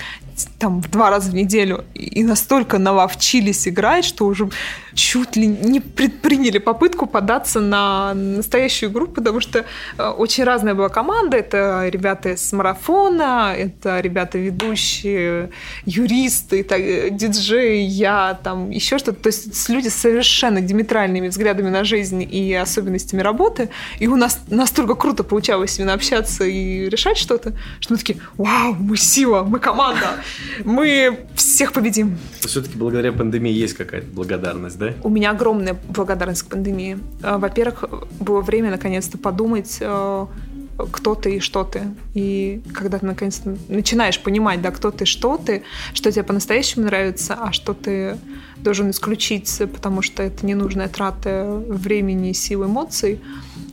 [0.60, 4.50] там в два раза в неделю, и настолько наловчились играть, что уже
[4.94, 9.66] чуть ли не предприняли попытку податься на настоящую игру, потому что
[9.98, 11.38] э, очень разная была команда.
[11.38, 15.52] Это ребята с марафона, это ребята ведущие,
[15.86, 19.22] юристы, так, э, диджеи, я, там еще что-то.
[19.24, 23.70] То есть люди с совершенно диаметральными взглядами на жизнь и особенностями работы.
[24.00, 28.74] И у нас настолько круто получалось именно общаться и решать что-то, что мы такие, вау,
[28.74, 30.18] мы сила, мы команда,
[30.64, 32.18] мы всех победим.
[32.40, 34.89] Все-таки благодаря пандемии есть какая-то благодарность, да?
[35.04, 37.00] У меня огромная благодарность к пандемии.
[37.24, 37.86] Э, Во-первых,
[38.20, 40.26] было время наконец-то подумать, э,
[40.92, 41.84] кто ты и что ты.
[42.14, 45.64] И когда ты наконец-то начинаешь понимать, да, кто ты, что ты,
[45.94, 48.18] что тебе по-настоящему нравится, а что ты
[48.58, 53.22] должен исключить, потому что это ненужная трата времени, сил, эмоций,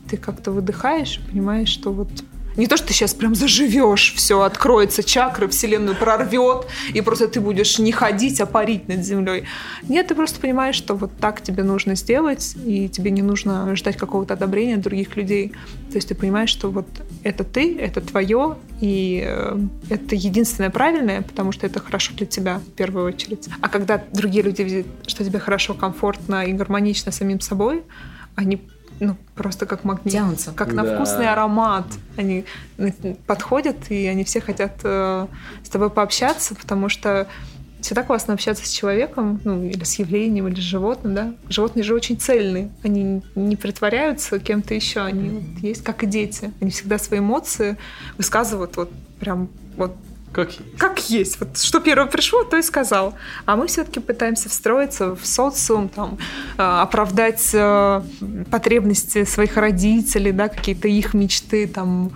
[0.09, 2.09] ты как-то выдыхаешь понимаешь, что вот
[2.57, 7.41] Не то, что ты сейчас прям заживешь, все откроется, чакры, вселенную прорвет, и просто ты
[7.41, 9.45] будешь не ходить, а парить над землей.
[9.89, 13.97] Нет, ты просто понимаешь, что вот так тебе нужно сделать, и тебе не нужно ждать
[13.97, 15.53] какого-то одобрения других людей.
[15.91, 16.87] То есть ты понимаешь, что вот
[17.23, 19.59] это ты, это твое, и э,
[19.91, 23.49] это единственное правильное, потому что это хорошо для тебя в первую очередь.
[23.61, 27.83] А когда другие люди видят, что тебе хорошо, комфортно и гармонично самим собой,
[28.35, 28.61] они
[29.01, 30.13] ну, просто как магнит.
[30.13, 30.53] Тянутся.
[30.53, 30.95] Как на Да.
[30.97, 31.87] вкусный аромат.
[32.17, 32.45] Они
[32.79, 32.91] э,
[33.27, 35.27] подходят, и они все хотят э,
[35.63, 37.27] с тобой пообщаться, потому что
[37.81, 41.35] всегда классно общаться с человеком, ну, или с явлением, или с животным, да.
[41.49, 42.71] Животные же очень цельные.
[42.83, 45.01] Они не притворяются кем-то еще.
[45.01, 46.51] Они вот есть как и дети.
[46.61, 47.77] Они всегда свои эмоции
[48.19, 48.91] высказывают вот
[49.21, 49.95] прям вот
[50.37, 51.41] Как как есть.
[51.41, 53.15] Вот что первое пришло, то и сказал.
[53.47, 56.19] А мы все-таки пытаемся встроиться в социум, там,
[56.59, 58.03] э, оправдать э,
[58.51, 62.13] потребности своих родителей, да, какие-то их мечты, там,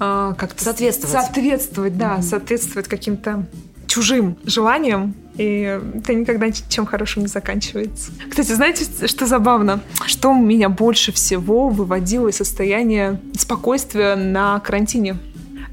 [0.00, 1.12] э, как-то Соответствовать.
[1.12, 3.46] Соответствовать, да, соответствовать каким-то
[3.86, 8.10] чужим желаниям, и это никогда ничем хорошим не заканчивается.
[8.28, 9.80] Кстати, знаете, что забавно?
[10.06, 15.18] Что меня больше всего выводило из состояния спокойствия на карантине?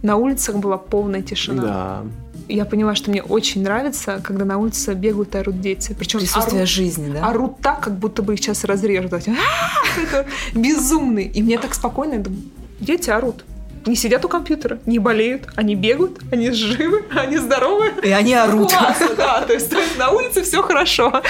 [0.01, 2.03] На улицах была полная тишина Да.
[2.47, 5.95] я поняла, что мне очень нравится, когда на улице бегают и орут дети.
[5.97, 7.27] Причем Присутствие орут, жизни, да?
[7.27, 9.13] орут так, как будто бы их сейчас разрежут.
[9.13, 11.27] «А-а-а!» Это безумные.
[11.27, 12.41] И мне так спокойно, я думаю,
[12.79, 13.43] дети орут.
[13.87, 17.91] Не сидят у компьютера, не болеют, они бегают, они живы, они здоровы.
[18.03, 18.71] И они орут.
[18.71, 21.21] Классно, да, то есть, то есть на улице все хорошо.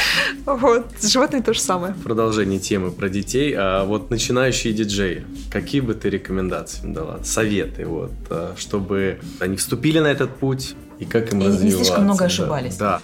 [0.45, 1.93] Вот, с животными то же самое.
[2.03, 3.53] Продолжение темы про детей.
[3.55, 7.19] А вот начинающие диджеи, какие бы ты рекомендации им дала?
[7.23, 11.77] Советы, вот, а, чтобы они вступили на этот путь и как им И не развиваться.
[11.83, 12.25] слишком много да.
[12.25, 12.75] ошибались.
[12.77, 13.01] Да.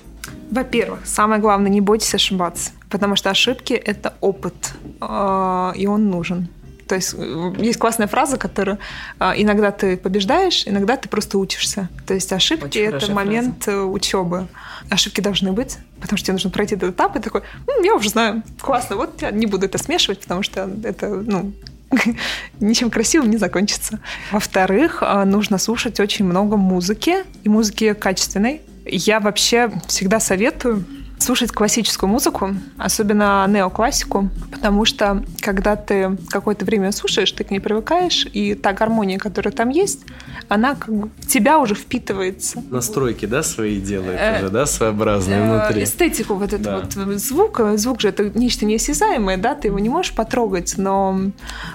[0.50, 6.48] Во-первых, самое главное, не бойтесь ошибаться, потому что ошибки— это опыт, э, и он нужен.
[6.88, 8.80] То есть э, есть классная фраза, которую
[9.20, 11.90] э, иногда ты побеждаешь, иногда ты просто учишься.
[12.06, 14.48] То есть ошибки Очень— это момент э, учебы.
[14.90, 18.10] Ошибки должны быть, потому что тебе нужно пройти этот этап, и такой, «М, я уже
[18.10, 21.54] знаю, классно, вот я не буду это смешивать, потому что это, ну,
[22.60, 24.00] ничем красивым не закончится.
[24.32, 28.62] Во-вторых, э, нужно слушать очень много музыки, и музыки качественной.
[28.86, 30.86] Я вообще всегда советую
[31.24, 37.60] слушать классическую музыку, особенно неоклассику, потому что когда ты какое-то время слушаешь, ты к ней
[37.60, 40.02] привыкаешь, и та гармония, которая там есть,
[40.50, 42.62] она как бы в тебя уже впитывается.
[42.70, 45.84] Настройки, да, свои делает Э, уже, да, своеобразные Э, внутри.
[45.84, 46.82] Эстетику вот этот Да.
[47.06, 51.20] вот звук, э, звук же это нечто неосязаемое, да, ты его не можешь потрогать, но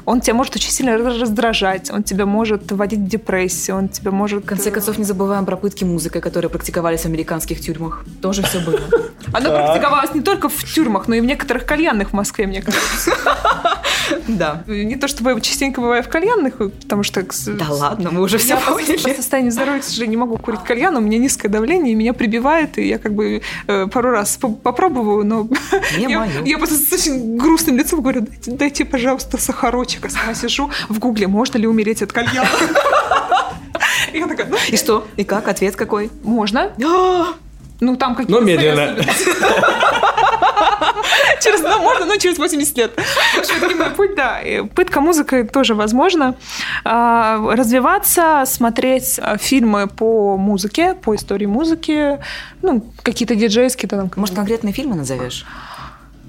[0.04, 4.10] он тебя может очень сильно раз- раздражать, он тебя может вводить в депрессию, он тебя
[4.10, 4.44] может...
[4.44, 8.04] В конце концов, не забываем про пытки музыкой, которые практиковались в американских тюрьмах.
[8.20, 8.78] Тоже все было.
[9.38, 13.12] Она практиковалась не только в тюрьмах, но и в некоторых кальянных в Москве, мне кажется.
[14.26, 14.62] Да.
[14.66, 17.26] Не то чтобы частенько бываю в кальянных, потому что...
[17.46, 19.16] Да ладно, мы уже все просто по поняли.
[19.16, 22.78] состоянию здоровья, к сожалению, не могу курить кальян, у меня низкое давление, и меня прибивает,
[22.78, 25.46] и я как бы э, пару раз по- попробовала, но
[25.98, 30.06] я, просто с очень грустным лицом говорю, дайте, пожалуйста, сахарочек.
[30.06, 32.48] А сама сижу в гугле, можно ли умереть от кальяна?
[34.14, 35.06] Я такая, ну, И что?
[35.16, 35.48] И как?
[35.48, 36.10] Ответ какой?
[36.22, 36.72] можно.
[37.80, 38.40] Ну, там какие-то...
[38.40, 38.96] Но медленно.
[41.40, 42.92] Через, ну, можно, но через 80 лет.
[42.96, 44.40] В общем, это не мой путь, да.
[44.74, 46.34] Пытка музыкой тоже возможно.
[46.84, 52.18] А, Развиваться, смотреть а, фильмы по музыке, по истории музыки,
[52.62, 54.10] ну, какие-то диджейские там.
[54.16, 55.44] Может, конкретные фильмы назовешь?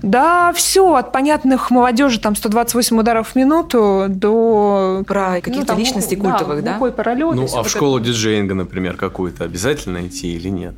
[0.01, 5.03] Да, все, от понятных молодежи, там, 128 ударов в минуту до...
[5.05, 6.73] Про ну, каких-то там, личностей да, культовых, да?
[6.73, 7.69] Буквой параллель, Ну, а вот в это.
[7.69, 10.75] школу диджеинга, например, какую-то обязательно идти или нет?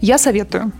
[0.00, 0.72] Я советую.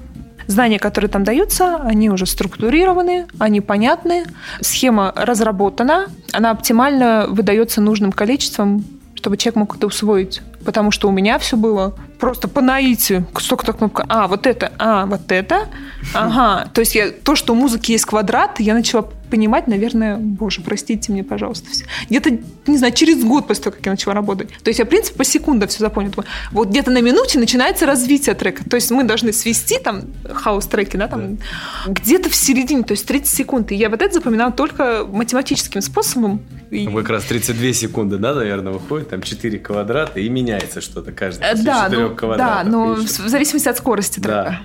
[0.47, 4.25] Знания, которые там даются, они уже структурированы, они понятны,
[4.61, 8.85] схема разработана, она оптимально выдается нужным количеством,
[9.15, 10.43] чтобы человек мог это усвоить.
[10.65, 13.27] Потому что у меня все было просто по наитию.
[13.39, 14.05] Столько-то кнопка.
[14.09, 15.69] А, вот это, а, вот это.
[16.15, 16.69] Ага.
[16.73, 21.11] То есть я, то, что у музыки есть квадрат, я начала понимать, наверное, боже, простите
[21.11, 21.71] мне, пожалуйста.
[21.71, 21.87] все.
[22.11, 24.51] Где-то, не знаю, через год после того, как я начала работать.
[24.63, 26.25] То есть я, в принципе, по секундам все запомнила.
[26.51, 28.63] Вот где-то на минуте начинается развитие трека.
[28.69, 31.39] То есть мы должны свести там хаос-треки, да, там
[31.87, 33.73] где-то в середине, то есть 30 секунд.
[33.73, 36.43] И я вот это запоминала только математическим способом.
[36.85, 41.43] Там как раз 32 секунды, да, наверное, выходит, там 4 квадрата, и меняется что-то каждый
[41.51, 42.73] после Да, 4 ну, да, квадратов.
[42.73, 44.43] но в зависимости от скорости Да.
[44.45, 44.61] трека.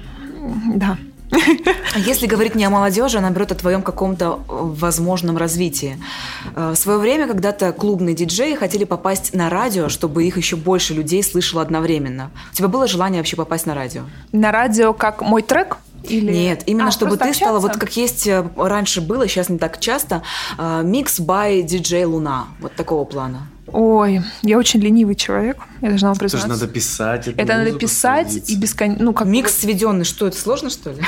[0.75, 0.97] Да.
[1.93, 5.97] А Если говорить не о молодежи, а наоборот о твоем каком-то э, возможном развитии.
[6.55, 10.93] Э, В свое время когда-то клубные диджеи хотели попасть на радио, чтобы их еще больше
[10.93, 12.31] людей слышало одновременно.
[12.53, 14.03] У тебя было желание вообще попасть на радио?
[14.31, 15.77] На радио как мой трек?
[16.09, 16.31] Или...
[16.31, 17.79] Нет, именно А, чтобы ты просто стала, вот общаться?
[17.79, 20.23] как есть э, раньше было, сейчас не так часто,
[20.57, 22.47] микс by DJ Луна.
[22.59, 23.47] Вот такого плана.
[23.67, 26.47] Ой, я очень ленивый человек, я должна вам Это же признаться.
[26.47, 27.27] надо писать.
[27.27, 28.53] Это надо писать садиться.
[28.53, 29.03] и бесконечно...
[29.03, 31.01] Ну, как, Микс сведенный, что это сложно, что ли?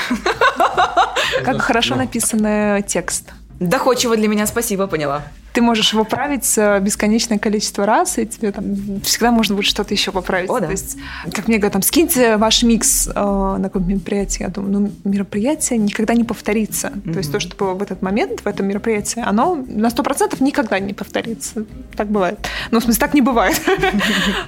[1.45, 3.31] как хорошо написанный текст.
[3.59, 5.23] Доходчиво для меня, спасибо, поняла.
[5.51, 9.93] Ты можешь его править э, бесконечное количество раз, и тебе там всегда можно будет что-то
[9.93, 10.49] еще поправить.
[10.49, 10.67] О, да.
[10.67, 10.97] То есть,
[11.33, 14.45] как мне говорят, там, скиньте ваш микс э, на какое-то мероприятие.
[14.45, 16.93] Я думаю, ну, мероприятие никогда не повторится.
[17.03, 20.39] То есть то, что было в этот момент, в этом мероприятии, оно на сто процентов
[20.39, 21.65] никогда не повторится.
[21.97, 22.39] Так бывает.
[22.71, 23.59] Ну, в смысле, так не бывает.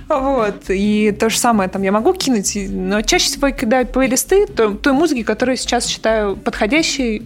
[0.07, 0.66] Вот.
[0.70, 4.93] И то же самое там я могу кинуть, но чаще всего я кидаю плейлисты той
[4.93, 7.24] музыки, которую сейчас считаю подходящей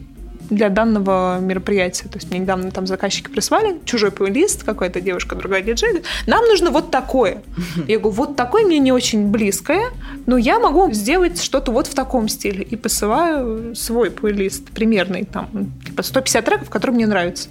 [0.50, 2.08] для данного мероприятия.
[2.10, 5.90] То есть мне недавно там заказчики прислали чужой плейлист, какая-то девушка, другая диджей.
[5.90, 7.42] говорит, Нам нужно вот такое.
[7.88, 9.90] Я говорю, вот такое мне не очень близкое,
[10.26, 12.64] но я могу сделать что-то вот в таком стиле.
[12.64, 17.50] И посылаю свой плейлист примерный, там, типа 150 треков, которые мне нравятся.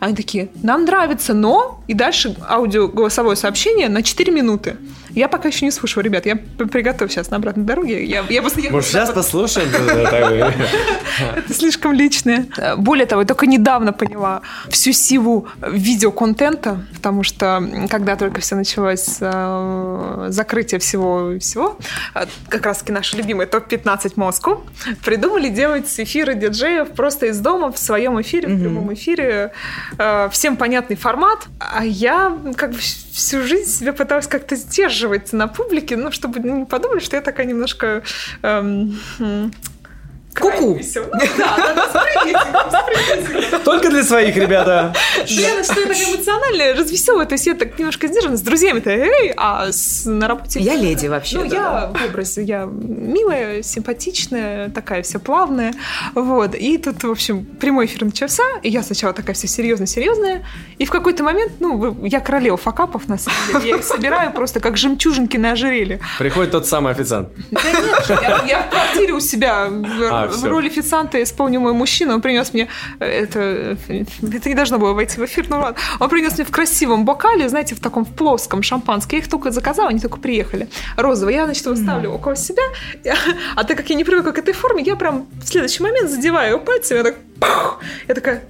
[0.00, 1.82] Они такие, нам нравится, но...
[1.86, 4.76] И дальше аудио голосовое сообщение на 4 минуты.
[5.14, 8.04] Я пока еще не слушаю, ребят, я приготовь сейчас на обратной дороге.
[8.04, 9.68] Я, я, просто- я- Может, сейчас послушаем?
[11.36, 12.46] Это слишком личное.
[12.76, 19.18] Более того, я только недавно поняла всю силу видеоконтента, потому что когда только все началось
[19.20, 21.78] э, закрытие всего всего,
[22.14, 24.62] э, как раз таки наши любимые топ-15 Москву,
[25.04, 29.52] придумали делать эфиры диджеев просто из дома в своем эфире, в прямом эфире,
[29.98, 32.78] э, всем понятный формат, а я как бы
[33.12, 37.46] всю жизнь себя пыталась как-то сдерживать на публике, ну, чтобы не подумали, что я такая
[37.46, 38.02] немножко...
[38.42, 39.52] эм, м,
[40.38, 40.78] Ку-ку.
[40.80, 40.80] Ну,
[41.38, 43.58] Да, да, да.
[43.64, 44.94] Только для своих, ребята.
[45.26, 49.32] Я, что я такая эмоциональная, развеселая, то есть я так немножко сдержана, с друзьями-то, эй,
[49.36, 50.60] а с- на работе...
[50.60, 51.38] Я леди вообще.
[51.38, 55.72] Ну, я в образе, я милая, симпатичная, такая вся плавная,
[56.14, 56.54] вот.
[56.54, 60.44] И тут, в общем, прямой эфир начался, и я сначала такая вся серьезная-серьезная,
[60.78, 64.60] и в какой-то момент, ну, я королева факапов, на самом деле, я их собираю просто
[64.60, 66.00] как жемчужинки на ожерелье.
[66.18, 67.28] Приходит тот самый официант.
[67.50, 70.48] Да нет, я, я в квартире у себя в, А, в всё.
[70.48, 72.14] роли официанта исполнил мой мужчина.
[72.14, 72.68] Он принес мне
[73.00, 75.78] э, это, э, это не должно было войти в эфир, ну ладно.
[76.00, 79.16] Он принес мне в красивом бокале, знаете, в таком в плоском шампанское.
[79.16, 80.68] Я их только заказала, они только приехали.
[80.96, 81.34] Розовый.
[81.34, 82.62] Я, значит, его ставлю около себя.
[83.56, 86.54] А так как я не привыкла к этой форме, я прям в следующий момент задеваю
[86.54, 86.98] его пальцами.
[86.98, 87.80] Я так пух!
[88.08, 88.42] Я такая...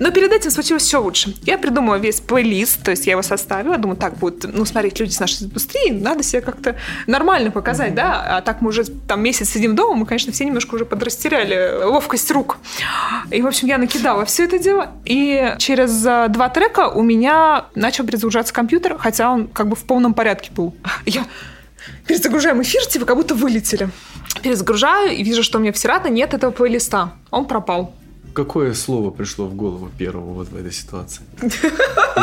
[0.00, 1.34] Но перед этим случилось все лучше.
[1.42, 3.76] Я придумала весь плейлист, то есть я его составила.
[3.76, 6.74] Думаю, так будут, ну, смотреть люди с нашей индустрии, надо себя как-то
[7.06, 8.38] нормально показать, да?
[8.38, 12.30] А так мы уже там месяц сидим дома, мы, конечно, все немножко уже подрастеряли ловкость
[12.30, 12.56] рук.
[13.30, 14.90] И, в общем, я накидала все это дело.
[15.04, 19.84] И через а, два трека у меня начал перезагружаться компьютер, хотя он как бы в
[19.84, 20.74] полном порядке был.
[21.04, 21.26] Я
[22.06, 23.90] перезагружаем эфир, типа как будто вылетели.
[24.42, 27.12] Перезагружаю и вижу, что у меня в Serato нет этого плейлиста.
[27.30, 27.94] Он пропал.
[28.34, 31.22] Какое слово пришло в голову первого вот в этой ситуации?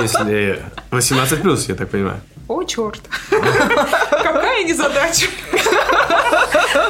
[0.02, 2.22] Если 18 плюс, я так понимаю.
[2.48, 3.02] О, черт.
[3.30, 5.28] Какая незадача.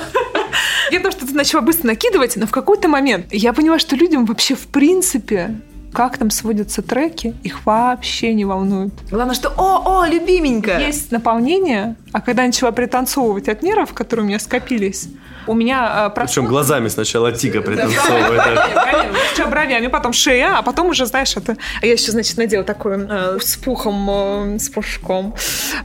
[0.91, 4.26] Я то, что ты начала быстро накидывать, но в какой-то момент я поняла, что людям
[4.26, 5.59] вообще в принципе
[5.93, 8.93] как там сводятся треки, их вообще не волнует.
[9.09, 14.26] Главное, что «О, о, любименькая!» Есть наполнение, а когда я начала пританцовывать от нервов, которые
[14.26, 15.09] у меня скопились,
[15.47, 18.41] у меня э, Причем просмотр- глазами сначала Тика Да, пританцовывает.
[19.33, 21.57] Сначала бровями, потом шея, а потом уже, знаешь, это...
[21.81, 25.35] А я еще, значит, надела такой э, с пухом, э, с пушком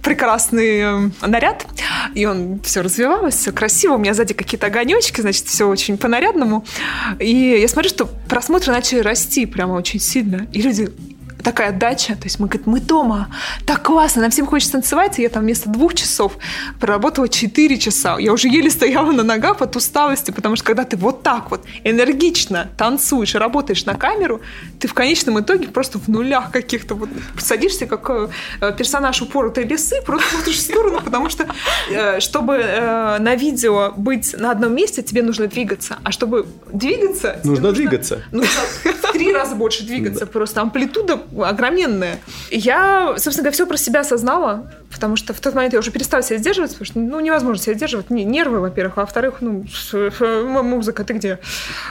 [0.02, 1.66] прекрасный наряд,
[2.14, 6.64] и он все развивалось, все красиво, у меня сзади какие-то огонечки, значит, все очень по-нарядному.
[7.18, 10.90] И я смотрю, что просмотры начали расти прямо очень сильно, и люди
[11.42, 13.28] такая отдача, то есть мы говорим, мы дома,
[13.66, 16.38] так классно, нам всем хочется танцевать, и я там вместо двух часов
[16.80, 18.18] проработала 4 часа.
[18.18, 21.64] Я уже еле стояла на ногах от усталости, потому что когда ты вот так вот
[21.84, 24.40] энергично танцуешь и работаешь на камеру,
[24.78, 28.28] ты в конечном итоге просто в нулях каких-то вот садишься как э,
[28.76, 31.46] персонаж упоротой лисы, просто смотришь в сторону, потому что
[31.90, 37.40] э, чтобы э, на видео быть на одном месте, тебе нужно двигаться, а чтобы двигаться...
[37.44, 38.22] Нужно двигаться.
[38.30, 42.18] нужно в три раза больше двигаться, просто амплитуда огроменная.
[42.50, 46.22] Я, собственно говоря, все про себя осознала, потому что в тот момент я уже перестала
[46.22, 48.10] себя сдерживать, потому что, ну, невозможно себя сдерживать.
[48.10, 49.64] Не- Нервы, во-первых, а во-вторых, ну,
[50.62, 51.38] музыка, ты где?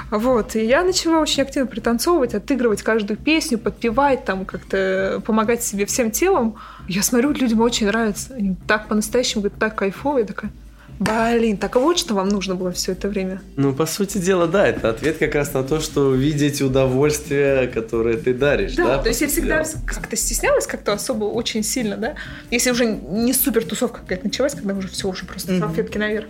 [0.09, 0.55] Вот.
[0.55, 6.11] И я начала очень активно пританцовывать, отыгрывать каждую песню, подпевать, там, как-то помогать себе всем
[6.11, 6.55] телом.
[6.87, 8.33] Я смотрю, людям очень нравится.
[8.35, 10.19] Они так по-настоящему, говорят, так кайфово.
[10.19, 10.51] Я такая,
[11.01, 13.41] блин, так вот что вам нужно было все это время.
[13.55, 18.17] Ну, по сути дела, да, это ответ как раз на то, что видеть удовольствие, которое
[18.17, 18.75] ты даришь.
[18.75, 22.13] Да, Да, то есть я всегда как-то стеснялась как-то особо очень сильно, да.
[22.51, 26.27] Если уже не супер тусовка какая-то началась, когда уже все уже просто салфетки наверх.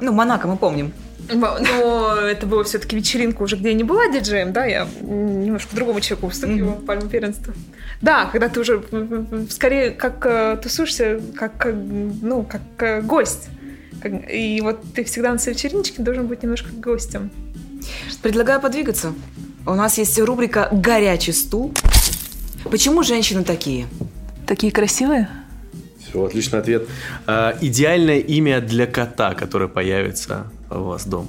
[0.00, 0.92] Ну, Монако мы помним.
[1.32, 6.00] Но это было все-таки вечеринка уже, где я не была диджеем, да, я немножко другому
[6.00, 6.82] человеку вступила mm-hmm.
[6.82, 7.54] в пальму первенства.
[8.02, 8.82] Да, когда ты уже
[9.48, 11.66] скорее как э, тусуешься, как,
[12.20, 13.48] ну, как э, гость.
[14.08, 17.30] И вот ты всегда на своей вечериночке должен быть немножко гостем.
[18.22, 19.14] Предлагаю подвигаться.
[19.66, 21.72] У нас есть рубрика «Горячий стул».
[22.70, 23.86] Почему женщины такие?
[24.46, 25.28] Такие красивые?
[25.98, 26.88] Все, отличный ответ.
[27.26, 31.28] А, идеальное имя для кота, который появится у вас дома.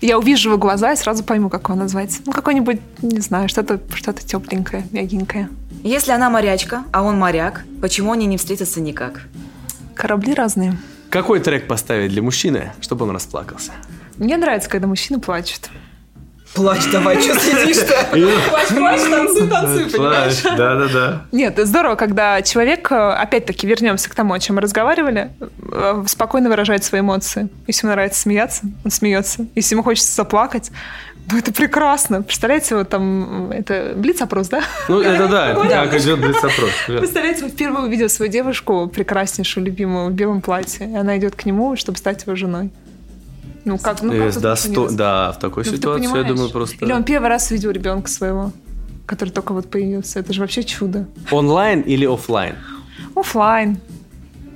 [0.00, 2.20] Я увижу его глаза и сразу пойму, как его назвать.
[2.24, 5.48] Ну, какой-нибудь, не знаю, что-то что тепленькое, мягенькое.
[5.82, 9.22] Если она морячка, а он моряк, почему они не встретятся никак?
[9.94, 10.78] Корабли разные.
[11.10, 13.72] Какой трек поставить для мужчины, чтобы он расплакался?
[14.16, 15.68] Мне нравится, когда мужчины плачут.
[16.54, 18.08] Плачь давай, что сидишь-то?
[18.50, 20.42] Плачь, плачь, танцуй, танцуй, понимаешь?
[20.42, 21.26] Да-да-да.
[21.30, 25.30] Нет, здорово, когда человек, э, опять-таки, вернемся к тому, о чем мы разговаривали,
[25.72, 27.48] э, спокойно выражает свои эмоции.
[27.68, 29.46] Если ему нравится смеяться, он смеется.
[29.54, 30.72] Если ему хочется заплакать,
[31.30, 32.22] ну, это прекрасно.
[32.22, 34.62] Представляете, вот там, это блиц-опрос, да?
[34.88, 36.70] Ну, это да, это как идет блиц-опрос.
[36.86, 41.44] Представляете, вы впервые увидел свою девушку, прекраснейшую, любимую, в белом платье, и она идет к
[41.44, 42.70] нему, чтобы стать его женой.
[43.64, 46.84] Ну, как, ну, как да, сто, да, в такой ну, ситуации, я думаю, просто...
[46.84, 48.52] Или он первый раз видел ребенка своего,
[49.06, 50.20] который только вот появился.
[50.20, 51.06] Это же вообще чудо.
[51.30, 52.56] Онлайн или офлайн?
[53.14, 53.78] Офлайн.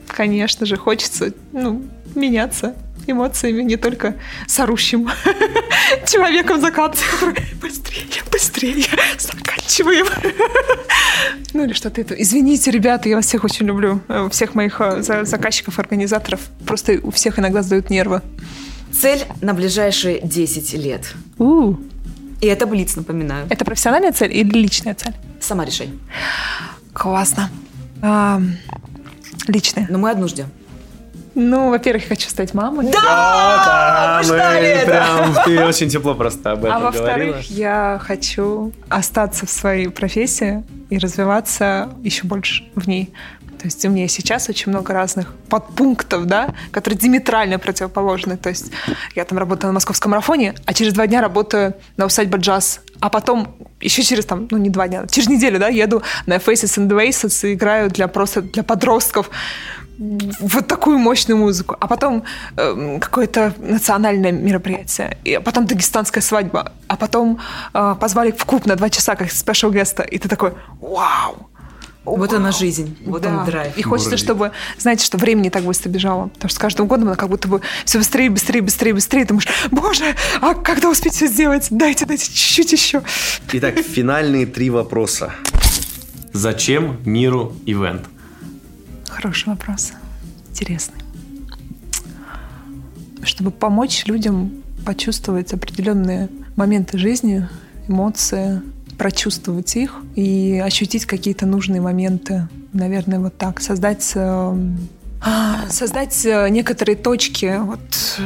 [0.08, 1.82] Конечно же, хочется, ну,
[2.14, 2.74] меняться
[3.06, 4.14] эмоциями, не только
[4.46, 5.08] с орущим
[6.06, 8.86] человеком за кадром, быстрее, быстрее,
[9.18, 10.06] заканчиваем.
[11.52, 12.14] Ну или что-то это.
[12.14, 14.00] Извините, ребята, я вас всех очень люблю.
[14.08, 16.40] Э, всех моих э, заказчиков, организаторов.
[16.66, 18.22] Просто у всех иногда сдают нервы.
[18.92, 21.14] Цель на ближайшие 10 лет.
[21.38, 21.74] У.
[22.40, 23.46] И это Блиц, напоминаю.
[23.50, 25.14] Это профессиональная цель или личная цель?
[25.40, 25.90] Сама решай.
[26.92, 27.50] Классно.
[28.02, 28.40] А,
[29.46, 29.86] личная.
[29.88, 30.46] Но мы одну ждем.
[31.34, 32.90] Ну, во-первых, я хочу стать мамой.
[32.92, 34.86] Да, да мы ждали это.
[34.86, 40.62] Прям, ты очень тепло просто об этом А во-вторых, я хочу остаться в своей профессии
[40.90, 43.12] и развиваться еще больше в ней.
[43.64, 48.36] То есть у меня сейчас очень много разных подпунктов, да, которые диаметрально противоположны.
[48.36, 48.70] То есть
[49.16, 52.82] я там работаю на московском марафоне, а через два дня работаю на усадьбе джаз.
[53.00, 56.78] А потом еще через там, ну не два дня, через неделю, да, еду на Faces
[56.78, 59.30] and Waces и играю для просто для подростков
[59.98, 62.24] вот такую мощную музыку, а потом
[62.56, 67.38] э, какое-то национальное мероприятие, и потом дагестанская свадьба, а потом
[67.72, 71.48] э, позвали в клуб на два часа как спешл геста, и ты такой, вау,
[72.04, 72.40] вот Вау.
[72.40, 73.38] она жизнь, вот да.
[73.38, 73.76] он драйв.
[73.78, 76.28] И хочется, чтобы, знаете, что времени так быстро бежало.
[76.28, 79.22] Потому что с каждым годом она как будто бы все быстрее, быстрее, быстрее, быстрее.
[79.22, 81.68] Ты думаешь, боже, а когда успеть все сделать?
[81.70, 83.02] Дайте, дайте чуть-чуть еще.
[83.52, 85.32] Итак, финальные три вопроса.
[86.32, 88.02] Зачем миру ивент?
[89.14, 89.92] Хороший вопрос.
[90.50, 90.98] Интересный.
[93.22, 94.50] Чтобы помочь людям
[94.84, 97.48] почувствовать определенные моменты жизни,
[97.86, 98.60] эмоции,
[98.98, 102.48] прочувствовать их и ощутить какие-то нужные моменты.
[102.72, 103.60] Наверное, вот так.
[103.60, 104.74] Создать э,
[105.70, 107.80] создать э, некоторые точки, вот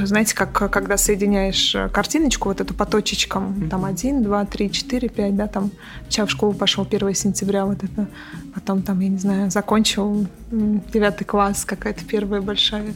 [0.04, 3.68] знаете, как когда соединяешь э, картиночку вот эту по точечкам, mm-hmm.
[3.68, 5.70] там один, два, три, четыре, пять, да, там
[6.08, 8.08] вчера в школу пошел 1 сентября вот это,
[8.54, 12.94] потом там, я не знаю, закончил девятый класс, какая-то первая большая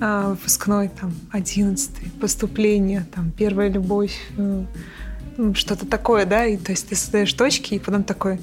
[0.00, 6.96] выпускной, там, одиннадцатый, поступление, там, первая любовь, ну, что-то такое, да, и то есть ты
[6.96, 8.40] создаешь точки, и потом такой,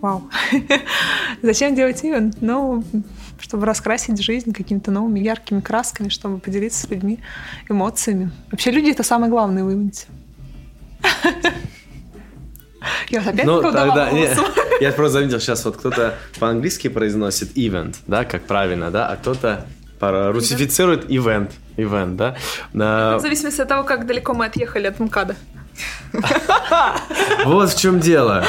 [0.00, 0.30] вау,
[1.42, 2.36] зачем делать ивент?
[2.40, 2.82] Ну,
[3.40, 7.18] чтобы раскрасить жизнь какими-то новыми яркими красками, чтобы поделиться с людьми
[7.68, 8.30] эмоциями.
[8.50, 10.06] Вообще люди— это самое главное в ивенте.
[13.10, 14.28] Я опять ну, тогда, не,
[14.80, 19.66] Я просто заметил, сейчас вот кто-то по-английски произносит event, да, как правильно, да, а кто-то
[20.00, 22.36] русифицирует event, event, да.
[23.16, 25.36] В зависимости от того, как далеко мы отъехали от МКАДа.
[27.44, 28.44] Вот в чем дело.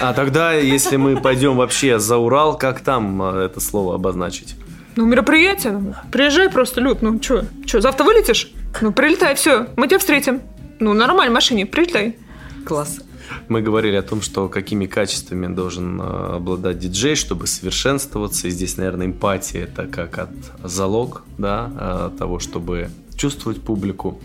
[0.00, 4.56] А тогда, если мы пойдем вообще за Урал, как там а, это слово обозначить?
[4.96, 5.94] Ну, мероприятие.
[6.12, 7.02] Приезжай просто, Люд.
[7.02, 8.50] Ну, что, что, завтра вылетишь?
[8.80, 10.42] Ну, прилетай, все, мы тебя встретим.
[10.78, 12.16] Ну, на нормальной машине, прилетай.
[12.64, 13.00] Класс.
[13.48, 18.48] Мы говорили о том, что какими качествами должен а, обладать диджей, чтобы совершенствоваться.
[18.48, 20.30] И здесь, наверное, эмпатия это как от
[20.62, 24.20] залог да, а, того, чтобы чувствовать публику.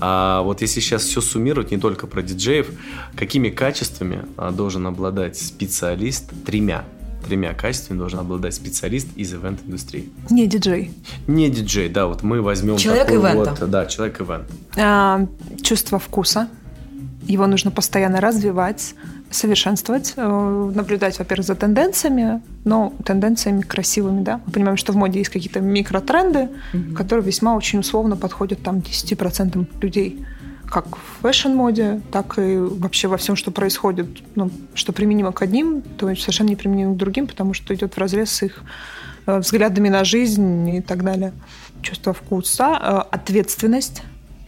[0.00, 2.68] А вот если сейчас все суммировать, не только про диджеев,
[3.16, 6.84] какими качествами а, должен обладать специалист тремя?
[7.26, 10.10] Тремя качествами должен обладать специалист из ивент-индустрии.
[10.28, 10.92] Не диджей.
[11.28, 13.56] Не диджей, да, вот мы возьмем человек ивента.
[13.60, 14.50] вот, да, человек ивент.
[14.76, 15.24] А,
[15.62, 16.48] чувство вкуса.
[17.28, 18.94] Его нужно постоянно развивать,
[19.30, 24.40] совершенствовать, э, наблюдать, во-первых, за тенденциями, но тенденциями красивыми, да.
[24.46, 26.94] Мы понимаем, что в моде есть какие-то микротренды, mm-hmm.
[26.94, 30.24] которые весьма очень условно подходят там 10% людей
[30.72, 35.42] как в fashion -моде, так и вообще во всем, что происходит, ну, что применимо к
[35.42, 38.62] одним, то совершенно не применимо к другим, потому что идет в разрез с их
[39.26, 41.34] э, взглядами на жизнь и так далее.
[41.82, 44.02] Чувство вкуса, э, ответственность,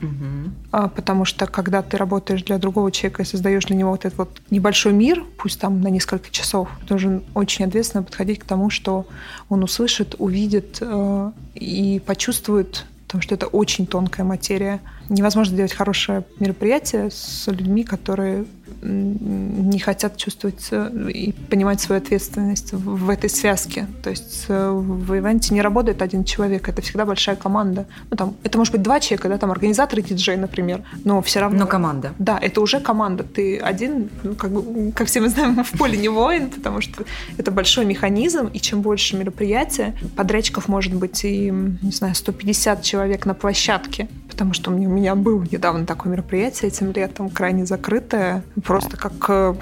[0.04, 0.88] Угу.
[0.94, 4.42] Потому что когда ты работаешь для другого человека и создаешь для него вот этот вот
[4.50, 9.06] небольшой мир, пусть там на несколько часов, должен очень ответственно подходить к тому, что
[9.48, 14.80] он услышит, увидит э, и почувствует, потому что это очень тонкая материя.
[15.08, 18.44] Невозможно делать хорошее мероприятие с людьми, которые
[18.82, 23.86] не хотят чувствовать и понимать свою ответственность в этой связке.
[24.02, 27.86] То есть э, в ивенте не работает один человек, это всегда большая команда.
[28.10, 31.40] Ну, там, это может быть два человека, да, там организатор и диджей, например, но все
[31.40, 31.60] равно...
[31.60, 32.12] Но команда.
[32.18, 33.24] Да, это уже команда.
[33.24, 37.04] Ты один, ну, как, бы, как все мы знаем, в поле не воин, потому что
[37.38, 43.24] это большой механизм, и чем больше мероприятия, подрядчиков может быть и, не знаю, 150 человек
[43.26, 48.96] на площадке, потому что у меня был недавно такое мероприятие этим летом, крайне закрытое, просто
[48.96, 49.54] как э,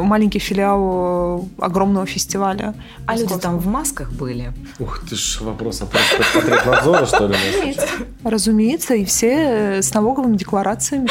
[0.00, 2.74] маленький филиал огромного фестиваля.
[3.06, 4.52] А люди там в масках были?
[4.78, 7.36] Ух ты ж, вопрос просто Потребнадзора, что ли?
[8.22, 11.08] Разумеется, и все с налоговыми декларациями.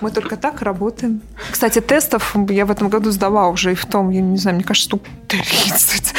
[0.00, 1.20] Мы только так работаем.
[1.50, 4.64] Кстати, тестов я в этом году сдала уже и в том, я не знаю, мне
[4.64, 6.14] кажется, штук 30.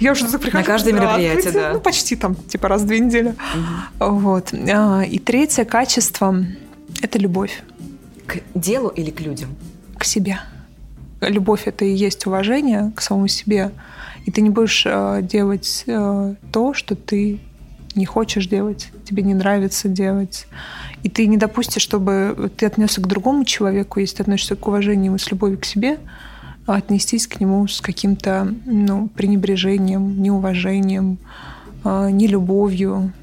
[0.00, 1.70] Я уже На каждое мероприятие, да.
[1.72, 3.34] Ну, почти там, типа раз в две недели.
[3.98, 4.52] Вот.
[4.78, 6.44] А, и третье качество–
[7.02, 7.62] это любовь.
[8.26, 9.56] К делу или к людям?
[9.96, 10.38] К себе.
[11.22, 13.70] Любовь– это и есть уважение к самому себе.
[14.26, 17.38] И ты не будешь э, делать э, то, что ты
[17.94, 20.46] не хочешь делать, тебе не нравится делать.
[21.02, 25.14] И ты не допустишь, чтобы ты отнесся к другому человеку, если ты относишься к уважению
[25.14, 25.98] и с любовью к себе,
[26.66, 31.16] отнестись к нему с каким-то ну, пренебрежением, неуважением,
[31.82, 33.14] э, нелюбовью,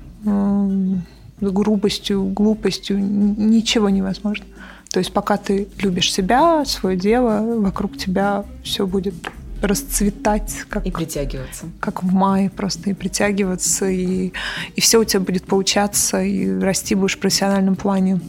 [1.51, 2.99] грубостью, глупостью.
[2.99, 4.45] Ничего невозможно.
[4.89, 9.15] То есть пока ты любишь себя, свое дело, вокруг тебя все будет
[9.61, 10.65] расцветать.
[10.69, 11.65] Как, и притягиваться.
[11.79, 14.33] Как в мае просто, и притягиваться, и,
[14.75, 18.19] и все у тебя будет получаться, и расти будешь в профессиональном плане.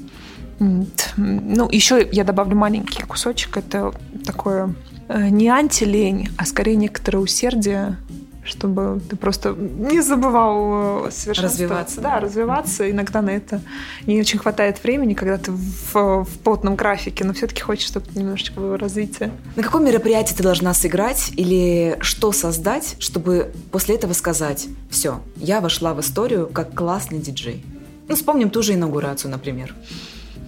[0.59, 3.57] Ну, еще я добавлю маленький кусочек.
[3.57, 3.93] Это
[4.25, 4.75] такое
[5.09, 7.97] э, не антилень, а скорее некоторое усердие
[8.45, 12.01] чтобы ты просто не забывал э, Развиваться.
[12.01, 12.91] Да, развиваться.
[12.91, 13.61] Иногда на это
[14.07, 18.61] не очень хватает времени, когда ты в, в плотном графике, но все-таки хочешь, чтобы немножечко
[18.61, 19.33] было развитие.
[19.57, 25.61] На каком мероприятии ты должна сыграть или что создать, чтобы после этого сказать «Все, я
[25.61, 27.65] вошла в историю как классный диджей».
[28.09, 29.75] Ну, вспомним ту же инаугурацию, например.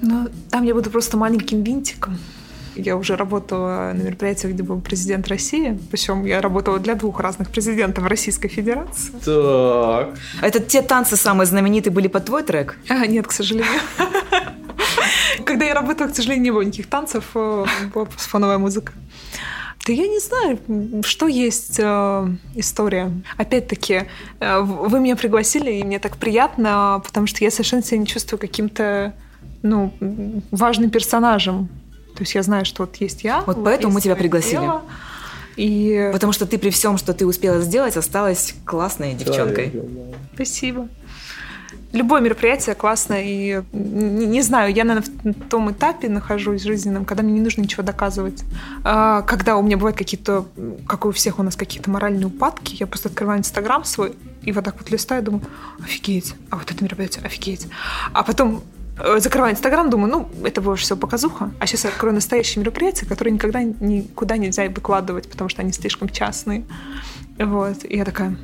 [0.03, 2.19] Ну, там я буду просто маленьким винтиком.
[2.77, 5.79] Я уже работала на мероприятиях, где был президент России.
[5.91, 9.13] Причем я работала для двух разных президентов Российской Федерации.
[9.25, 10.19] Так.
[10.41, 12.79] А это те танцы самые знаменитые были под твой трек?
[12.89, 13.81] А, нет, к сожалению.
[15.45, 17.65] Когда я работала, к сожалению, не было никаких танцев, э,
[17.95, 18.93] была фоновая музыка.
[19.87, 20.59] Да я не знаю,
[21.05, 23.13] что есть э, история.
[23.37, 24.03] Опять-таки,
[24.41, 28.41] э, вы меня пригласили, и мне так приятно, потому что я совершенно себя не чувствую
[28.41, 29.15] каким-то
[29.63, 29.93] ну,
[30.51, 31.69] важным персонажем.
[32.17, 33.43] То есть я знаю, что вот есть я.
[33.43, 34.69] Вот, вот поэтому мы тебя пригласили.
[35.57, 36.11] И...
[36.13, 39.73] Потому что ты при всем, что ты успела сделать, осталась классной девчонкой.
[40.35, 40.89] Спасибо.
[41.93, 45.03] Любое мероприятие классное, и не, не знаю, я на
[45.49, 48.45] том этапе нахожусь жизненном, когда мне не нужно ничего доказывать.
[48.85, 50.47] А, когда у меня бывают какие-то,
[50.87, 54.65] как у всех у нас, какие-то моральные упадки, я просто открываю Инстаграм свой и вот
[54.65, 55.43] так вот листаю, думаю,
[55.83, 57.67] офигеть, а вот это мероприятие, офигеть.
[58.13, 58.63] А потом
[59.19, 61.51] закрываю Инстаграм, думаю, ну, это больше всего показуха.
[61.59, 66.09] А сейчас я открою настоящие мероприятия, которые никогда никуда нельзя выкладывать, потому что они слишком
[66.09, 66.65] частные.
[67.39, 67.85] Вот.
[67.85, 68.37] И я такая,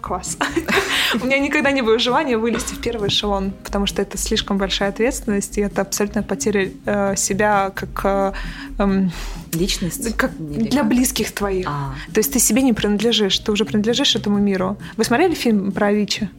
[0.00, 0.36] класс.
[1.22, 4.88] У меня никогда не было желания вылезти в первый эшелон, потому что это слишком большая
[4.88, 8.00] ответственность, и это абсолютная потеря э, себя как...
[8.04, 8.32] Э,
[8.78, 9.08] э,
[9.52, 10.16] Личность?
[10.16, 11.66] Как для близких твоих.
[11.68, 11.94] А.
[12.12, 14.78] То есть ты себе не принадлежишь, ты уже принадлежишь этому миру.
[14.96, 16.30] Вы смотрели фильм про Авичи?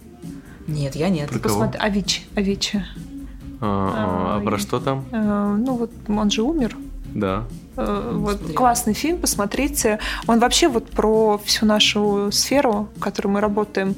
[0.67, 1.29] Нет, я нет.
[1.29, 2.83] Про Посмотри, Авичи, Авичи.
[3.61, 5.05] А, а, а про что там?
[5.11, 6.75] А, ну вот он же умер.
[7.13, 7.43] Да.
[7.77, 9.99] А, вот классный фильм, посмотрите.
[10.27, 13.95] Он вообще вот про всю нашу сферу, в которой мы работаем,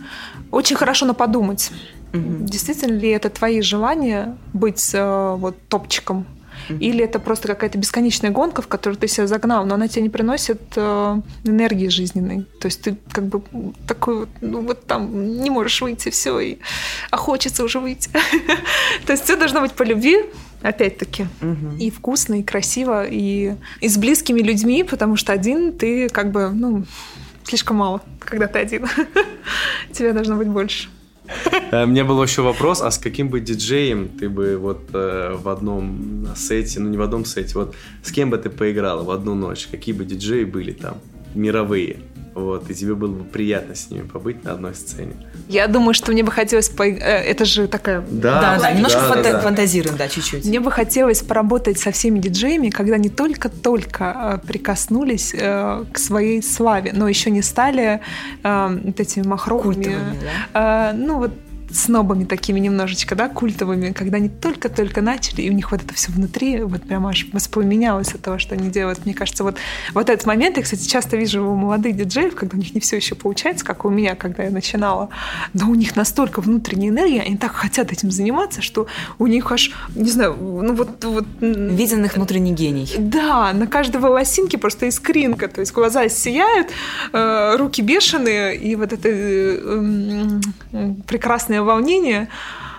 [0.51, 1.71] очень хорошо на подумать.
[2.13, 2.45] Угу.
[2.45, 6.25] Действительно ли это твои желания быть э, вот топчиком
[6.69, 10.09] или это просто какая-то бесконечная гонка, в которую ты себя загнал, но она тебе не
[10.09, 12.45] приносит э, энергии жизненной.
[12.59, 13.41] То есть ты как бы
[13.87, 16.57] такой вот, ну вот там не можешь выйти, все, и,
[17.11, 18.09] а хочется уже выйти.
[19.05, 20.25] То есть все должно быть по любви,
[20.61, 21.27] опять-таки.
[21.41, 21.77] Угу.
[21.79, 26.49] И вкусно, и красиво, и, и с близкими людьми, потому что один ты как бы,
[26.49, 26.85] ну,
[27.43, 28.87] слишком мало, когда ты один.
[29.91, 30.89] Тебе должно быть больше.
[31.71, 35.49] Э, мне был еще вопрос, а с каким бы диджеем ты бы вот э, в
[35.49, 39.35] одном сете, ну не в одном сете, вот с кем бы ты поиграла в одну
[39.35, 39.67] ночь?
[39.71, 40.97] Какие бы диджеи были там,
[41.35, 41.97] мировые?
[42.33, 45.13] Вот, и тебе было бы приятно с ними побыть на одной сцене.
[45.47, 46.69] Я думаю, что мне бы хотелось...
[46.69, 46.83] По...
[46.83, 48.01] Э, это же такая...
[48.09, 49.31] Да, да, да немножко да, фанта...
[49.33, 49.39] да.
[49.41, 50.45] фантазируем, да, чуть-чуть.
[50.45, 56.41] Мне бы хотелось поработать со всеми диджеями, когда они только-только э, прикоснулись э, к своей
[56.41, 58.01] славе, но еще не стали
[58.43, 59.83] э, вот этими махровыми...
[59.83, 60.19] Культовыми,
[60.53, 60.91] да?
[60.91, 61.31] Э, ну, вот
[61.73, 66.11] снобами такими немножечко, да, культовыми, когда они только-только начали, и у них вот это все
[66.11, 69.05] внутри, вот прямо аж воспламенялось от того, что они делают.
[69.05, 69.57] Мне кажется, вот,
[69.93, 72.97] вот этот момент, я, кстати, часто вижу у молодых диджеев, когда у них не все
[72.97, 75.09] еще получается, как у меня, когда я начинала,
[75.53, 78.87] но у них настолько внутренняя энергия, они так хотят этим заниматься, что
[79.17, 81.03] у них аж, не знаю, ну вот...
[81.03, 82.89] вот Виден их внутренний гений.
[82.97, 86.67] Да, на каждой волосинке просто искринка, то есть глаза сияют,
[87.11, 90.39] э, руки бешеные, и вот это э,
[91.07, 92.29] прекрасное волнение,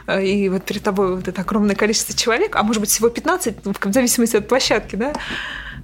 [0.07, 3.65] э, и вот перед тобой вот это огромное количество человек, а может быть всего 15,
[3.65, 5.13] ну, в зависимости от площадки, да,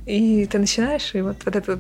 [0.07, 1.79] и ты начинаешь, и вот, вот это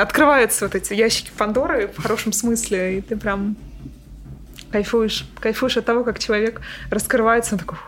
[0.00, 3.56] открываются вот эти ящики Пандоры в хорошем смысле, и ты прям
[4.70, 6.60] кайфуешь, кайфуешь от того, как человек
[6.90, 7.78] раскрывается, он такой...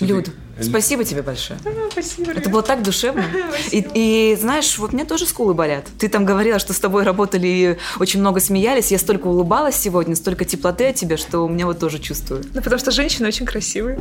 [0.00, 1.58] Люд, Спасибо тебе большое.
[1.64, 2.32] А, спасибо.
[2.32, 3.24] Это было так душевно.
[3.72, 5.84] и, и знаешь, вот мне тоже скулы болят.
[5.98, 8.90] Ты там говорила, что с тобой работали и очень много смеялись.
[8.90, 12.42] Я столько улыбалась сегодня, столько теплоты от тебя, что у меня вот тоже чувствую.
[12.54, 14.00] Ну, потому что женщины очень красивые.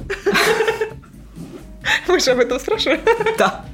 [2.08, 3.02] Мы же об этом спрашиваем.
[3.38, 3.66] Да.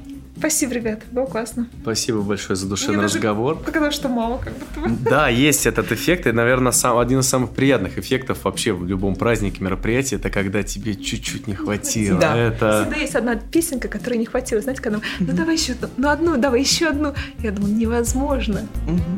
[0.42, 1.68] Спасибо, ребят, было классно.
[1.82, 3.58] Спасибо большое за душевный Мне разговор.
[3.58, 4.96] Показалось, что мало как будто бы.
[5.08, 9.14] Да, есть этот эффект, и, наверное, сам, один из самых приятных эффектов вообще в любом
[9.14, 12.18] празднике, мероприятии, это когда тебе чуть-чуть не хватило.
[12.18, 12.36] Да.
[12.36, 12.82] Это...
[12.82, 14.60] Всегда есть одна песенка, которой не хватило.
[14.60, 17.14] Знаете, когда ну давай еще одну, ну одну, давай еще одну.
[17.38, 18.66] Я думаю, невозможно.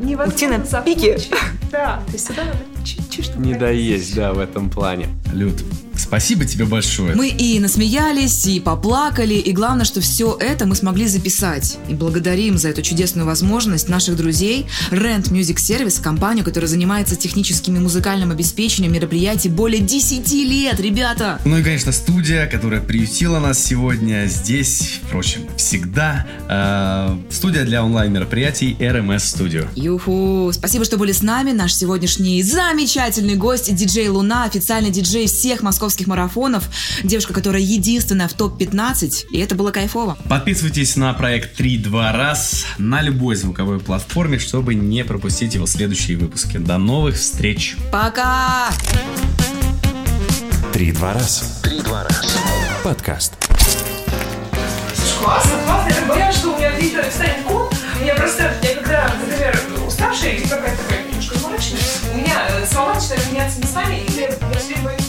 [0.03, 0.31] Невозможно.
[0.31, 1.17] Уйти на пике.
[1.71, 5.07] Да, то есть всегда надо чуть-чуть, чтобы Не доесть, да, в этом плане.
[5.33, 5.55] Люд,
[5.97, 7.15] спасибо тебе большое.
[7.15, 11.77] Мы и насмеялись, и поплакали, и главное, что все это мы смогли записать.
[11.87, 17.77] И благодарим за эту чудесную возможность наших друзей Rent Music Service, компанию, которая занимается техническим
[17.77, 21.39] и музыкальным обеспечением мероприятий более 10 лет, ребята!
[21.45, 26.27] Ну и, конечно, студия, которая приютила нас сегодня здесь, впрочем, всегда.
[26.49, 29.67] Э, студия для онлайн-мероприятий RMS Studio.
[29.75, 30.51] Юху!
[30.53, 31.51] Спасибо, что были с нами.
[31.51, 36.67] Наш сегодняшний замечательный гость, диджей Луна, официальный диджей всех московских московских марафонов.
[37.03, 40.17] Девушка, которая единственная в топ-15, и это было кайфово.
[40.27, 46.57] Подписывайтесь на проект 3-2 раз на любой звуковой платформе, чтобы не пропустить его следующие выпуски.
[46.57, 47.75] До новых встреч!
[47.91, 48.71] Пока!
[50.73, 51.59] Три-два раз.
[51.61, 52.35] Три-два раз.
[52.83, 53.33] Подкаст.
[55.21, 55.89] Классно, классно.
[55.89, 57.69] Я так боялась, что у меня в встанет ком.
[58.03, 61.79] Я просто, я когда, например, уставшая или какая-то такая немножко мрачная,
[62.11, 65.04] у меня э, слова начинает меняться местами, и я, я боюсь.